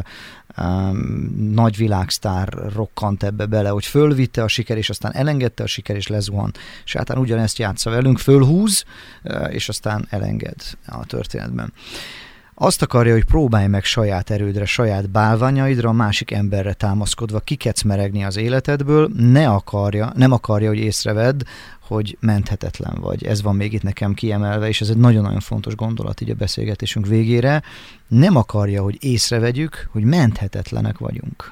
nagy 1.37 1.77
világsztár 1.77 2.53
rokkant 2.73 3.23
ebbe 3.23 3.45
bele, 3.45 3.69
hogy 3.69 3.85
fölvitte 3.85 4.43
a 4.43 4.47
siker, 4.47 4.77
és 4.77 4.89
aztán 4.89 5.15
elengedte 5.15 5.63
a 5.63 5.67
siker, 5.67 5.95
és 5.95 6.07
lezuhan. 6.07 6.51
Sátán 6.83 7.17
ugyanezt 7.17 7.57
játsza 7.57 7.89
velünk, 7.89 8.19
fölhúz, 8.19 8.85
és 9.49 9.69
aztán 9.69 10.07
elenged 10.09 10.61
a 10.85 11.05
történetben. 11.05 11.73
Azt 12.55 12.81
akarja, 12.81 13.13
hogy 13.13 13.25
próbálj 13.25 13.67
meg 13.67 13.83
saját 13.83 14.29
erődre, 14.29 14.65
saját 14.65 15.09
bálványaidra, 15.09 15.89
a 15.89 15.93
másik 15.93 16.31
emberre 16.31 16.73
támaszkodva 16.73 17.39
kikecmeregni 17.39 18.23
az 18.23 18.37
életedből, 18.37 19.09
ne 19.17 19.49
akarja, 19.49 20.11
nem 20.15 20.31
akarja, 20.31 20.67
hogy 20.67 20.77
észrevedd, 20.77 21.43
hogy 21.87 22.17
menthetetlen 22.19 22.97
vagy. 22.99 23.25
Ez 23.25 23.41
van 23.41 23.55
még 23.55 23.73
itt 23.73 23.83
nekem 23.83 24.13
kiemelve, 24.13 24.67
és 24.67 24.81
ez 24.81 24.89
egy 24.89 24.97
nagyon-nagyon 24.97 25.39
fontos 25.39 25.75
gondolat 25.75 26.21
így 26.21 26.29
a 26.29 26.35
beszélgetésünk 26.35 27.07
végére. 27.07 27.61
Nem 28.07 28.35
akarja, 28.35 28.81
hogy 28.83 28.97
észrevegyük, 28.99 29.87
hogy 29.91 30.03
menthetetlenek 30.03 30.97
vagyunk. 30.97 31.51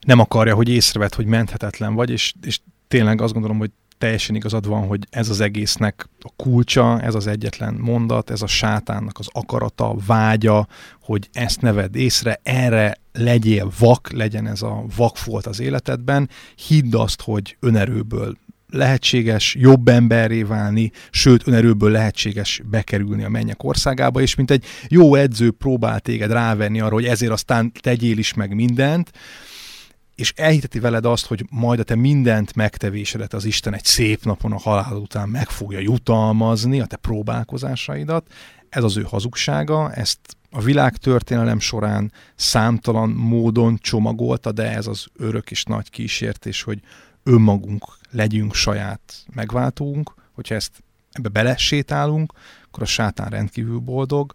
Nem 0.00 0.18
akarja, 0.18 0.54
hogy 0.54 0.68
észrevedd, 0.68 1.14
hogy 1.16 1.26
menthetetlen 1.26 1.94
vagy, 1.94 2.10
és, 2.10 2.34
és 2.42 2.60
tényleg 2.88 3.20
azt 3.20 3.32
gondolom, 3.32 3.58
hogy 3.58 3.70
teljesen 4.00 4.34
igazad 4.34 4.66
van, 4.66 4.86
hogy 4.86 5.06
ez 5.10 5.28
az 5.28 5.40
egésznek 5.40 6.08
a 6.20 6.32
kulcsa, 6.36 7.00
ez 7.00 7.14
az 7.14 7.26
egyetlen 7.26 7.74
mondat, 7.74 8.30
ez 8.30 8.42
a 8.42 8.46
sátánnak 8.46 9.18
az 9.18 9.28
akarata, 9.32 9.94
vágya, 10.06 10.66
hogy 11.00 11.28
ezt 11.32 11.60
neved 11.60 11.96
észre, 11.96 12.40
erre 12.42 12.96
legyél 13.12 13.70
vak, 13.78 14.12
legyen 14.12 14.46
ez 14.46 14.62
a 14.62 14.84
vakfolt 14.96 15.46
az 15.46 15.60
életedben, 15.60 16.28
hidd 16.66 16.96
azt, 16.96 17.22
hogy 17.22 17.56
önerőből 17.60 18.36
lehetséges 18.70 19.54
jobb 19.54 19.88
emberré 19.88 20.42
válni, 20.42 20.90
sőt 21.10 21.46
önerőből 21.46 21.90
lehetséges 21.90 22.62
bekerülni 22.70 23.24
a 23.24 23.28
mennyek 23.28 23.62
országába, 23.62 24.20
és 24.20 24.34
mint 24.34 24.50
egy 24.50 24.64
jó 24.88 25.14
edző 25.14 25.50
próbál 25.50 26.00
téged 26.00 26.32
rávenni 26.32 26.80
arra, 26.80 26.94
hogy 26.94 27.06
ezért 27.06 27.32
aztán 27.32 27.72
tegyél 27.80 28.18
is 28.18 28.34
meg 28.34 28.54
mindent, 28.54 29.10
és 30.20 30.32
elhiteti 30.36 30.78
veled 30.78 31.04
azt, 31.04 31.26
hogy 31.26 31.44
majd 31.50 31.80
a 31.80 31.82
te 31.82 31.94
mindent 31.94 32.54
megtevésedet 32.54 33.34
az 33.34 33.44
Isten 33.44 33.74
egy 33.74 33.84
szép 33.84 34.24
napon 34.24 34.52
a 34.52 34.58
halál 34.58 34.96
után 34.96 35.28
meg 35.28 35.48
fogja 35.48 35.78
jutalmazni 35.78 36.80
a 36.80 36.86
te 36.86 36.96
próbálkozásaidat. 36.96 38.32
Ez 38.68 38.84
az 38.84 38.96
ő 38.96 39.02
hazugsága, 39.02 39.92
ezt 39.92 40.18
a 40.50 40.60
világ 40.60 40.96
történelem 40.96 41.60
során 41.60 42.12
számtalan 42.34 43.10
módon 43.10 43.78
csomagolta, 43.78 44.52
de 44.52 44.70
ez 44.70 44.86
az 44.86 45.06
örök 45.16 45.50
és 45.50 45.64
nagy 45.64 45.90
kísértés, 45.90 46.62
hogy 46.62 46.80
önmagunk 47.22 47.84
legyünk 48.10 48.54
saját 48.54 49.24
megváltónk, 49.34 50.14
hogyha 50.32 50.54
ezt 50.54 50.82
ebbe 51.12 51.28
belesétálunk, 51.28 52.32
akkor 52.66 52.82
a 52.82 52.86
sátán 52.86 53.28
rendkívül 53.28 53.78
boldog, 53.78 54.34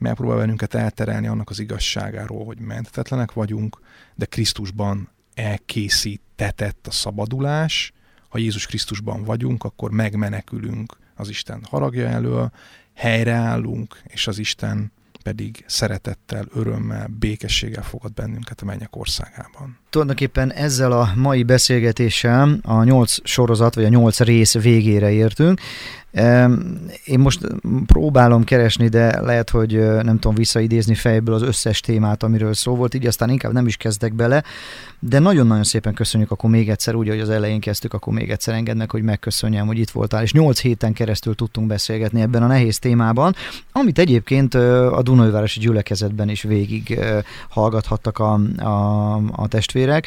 megpróbál 0.00 0.36
bennünket 0.36 0.74
elterelni 0.74 1.26
annak 1.26 1.50
az 1.50 1.58
igazságáról, 1.58 2.44
hogy 2.44 2.58
menthetetlenek 2.58 3.32
vagyunk, 3.32 3.80
de 4.14 4.24
Krisztusban 4.24 5.08
elkészítetett 5.34 6.86
a 6.86 6.90
szabadulás. 6.90 7.92
Ha 8.28 8.38
Jézus 8.38 8.66
Krisztusban 8.66 9.24
vagyunk, 9.24 9.64
akkor 9.64 9.90
megmenekülünk 9.90 10.96
az 11.14 11.28
Isten 11.28 11.64
haragja 11.70 12.08
elől, 12.08 12.52
helyreállunk, 12.94 14.02
és 14.04 14.26
az 14.26 14.38
Isten 14.38 14.92
pedig 15.22 15.64
szeretettel, 15.66 16.46
örömmel, 16.54 17.06
békességgel 17.06 17.82
fogad 17.82 18.12
bennünket 18.12 18.60
a 18.60 18.64
mennyek 18.64 18.96
országában. 18.96 19.78
Tulajdonképpen 19.90 20.52
ezzel 20.52 20.92
a 20.92 21.12
mai 21.16 21.42
beszélgetéssel 21.42 22.58
a 22.62 22.84
nyolc 22.84 23.16
sorozat, 23.22 23.74
vagy 23.74 23.84
a 23.84 23.88
nyolc 23.88 24.20
rész 24.20 24.54
végére 24.54 25.10
értünk. 25.10 25.60
Én 27.04 27.18
most 27.18 27.40
próbálom 27.86 28.44
keresni, 28.44 28.88
de 28.88 29.20
lehet, 29.20 29.50
hogy 29.50 29.72
nem 30.02 30.18
tudom 30.18 30.34
visszaidézni 30.34 30.94
fejből 30.94 31.34
az 31.34 31.42
összes 31.42 31.80
témát, 31.80 32.22
amiről 32.22 32.54
szó 32.54 32.74
volt, 32.74 32.94
így 32.94 33.06
aztán 33.06 33.30
inkább 33.30 33.52
nem 33.52 33.66
is 33.66 33.76
kezdek 33.76 34.14
bele, 34.14 34.42
de 34.98 35.18
nagyon-nagyon 35.18 35.64
szépen 35.64 35.94
köszönjük 35.94 36.30
akkor 36.30 36.50
még 36.50 36.70
egyszer, 36.70 36.94
úgy, 36.94 37.08
hogy 37.08 37.20
az 37.20 37.30
elején 37.30 37.60
kezdtük, 37.60 37.94
akkor 37.94 38.12
még 38.12 38.30
egyszer 38.30 38.54
engednek, 38.54 38.90
hogy 38.90 39.02
megköszönjem, 39.02 39.66
hogy 39.66 39.78
itt 39.78 39.90
voltál, 39.90 40.22
és 40.22 40.32
nyolc 40.32 40.60
héten 40.60 40.92
keresztül 40.92 41.34
tudtunk 41.34 41.66
beszélgetni 41.66 42.20
ebben 42.20 42.42
a 42.42 42.46
nehéz 42.46 42.78
témában, 42.78 43.34
amit 43.72 43.98
egyébként 43.98 44.54
a 44.54 45.02
Dunajvárosi 45.02 45.60
gyülekezetben 45.60 46.28
is 46.28 46.42
végig 46.42 46.98
hallgathattak 47.48 48.18
a, 48.18 48.32
a, 48.56 49.14
a 49.32 49.48
testvérek 49.48 49.79
testvérek, 49.80 50.06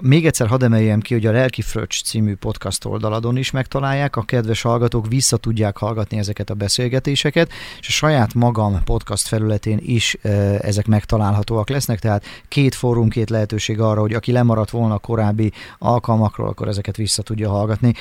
még 0.00 0.26
egyszer 0.26 0.46
hadd 0.46 0.64
emeljem 0.64 1.00
ki, 1.00 1.14
hogy 1.14 1.26
a 1.26 1.32
Lelki 1.32 1.62
Fröccs 1.62 2.02
című 2.02 2.34
podcast 2.34 2.84
oldaladon 2.84 3.36
is 3.36 3.50
megtalálják, 3.50 4.16
a 4.16 4.22
kedves 4.22 4.62
hallgatók 4.62 5.08
vissza 5.08 5.36
tudják 5.36 5.76
hallgatni 5.76 6.18
ezeket 6.18 6.50
a 6.50 6.54
beszélgetéseket, 6.54 7.50
és 7.80 7.88
a 7.88 7.90
saját 7.90 8.34
magam 8.34 8.82
podcast 8.84 9.28
felületén 9.28 9.78
is 9.82 10.14
ezek 10.60 10.86
megtalálhatóak 10.86 11.68
lesznek, 11.68 11.98
tehát 11.98 12.24
két 12.48 12.74
fórum, 12.74 13.08
két 13.08 13.30
lehetőség 13.30 13.80
arra, 13.80 14.00
hogy 14.00 14.12
aki 14.12 14.32
lemaradt 14.32 14.70
volna 14.70 14.94
a 14.94 14.98
korábbi 14.98 15.52
alkalmakról, 15.78 16.48
akkor 16.48 16.68
ezeket 16.68 16.96
vissza 16.96 17.22
tudja 17.22 17.50
hallgatni. 17.50 17.94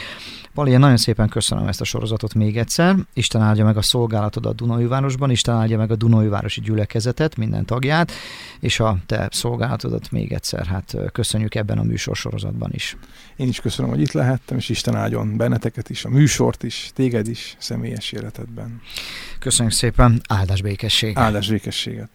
Valia, 0.53 0.77
nagyon 0.77 0.97
szépen 0.97 1.29
köszönöm 1.29 1.67
ezt 1.67 1.81
a 1.81 1.83
sorozatot 1.83 2.33
még 2.33 2.57
egyszer. 2.57 2.95
Isten 3.13 3.41
áldja 3.41 3.65
meg 3.65 3.77
a 3.77 3.81
szolgálatodat 3.81 4.55
Dunajvárosban, 4.55 5.29
Isten 5.29 5.55
áldja 5.55 5.77
meg 5.77 5.91
a 5.91 5.95
Dunajvárosi 5.95 6.61
gyülekezetet, 6.61 7.35
minden 7.35 7.65
tagját, 7.65 8.11
és 8.59 8.79
a 8.79 8.97
te 9.05 9.27
szolgálatodat 9.31 10.11
még 10.11 10.31
egyszer, 10.31 10.65
hát 10.65 10.95
köszönjük 11.43 11.55
ebben 11.55 11.77
a 11.77 11.91
műsorsorozatban 11.91 12.69
is. 12.73 12.97
Én 13.35 13.47
is 13.47 13.59
köszönöm, 13.59 13.91
hogy 13.91 14.01
itt 14.01 14.11
lehettem, 14.11 14.57
és 14.57 14.69
Isten 14.69 14.95
áldjon 14.95 15.37
benneteket 15.37 15.89
is, 15.89 16.05
a 16.05 16.09
műsort 16.09 16.63
is, 16.63 16.91
téged 16.93 17.27
is, 17.27 17.55
személyes 17.59 18.11
életedben. 18.11 18.81
Köszönjük 19.39 19.73
szépen, 19.73 20.21
áldás 20.27 20.61
békesség. 20.61 21.17
Áldás 21.17 21.49
békességet. 21.49 22.09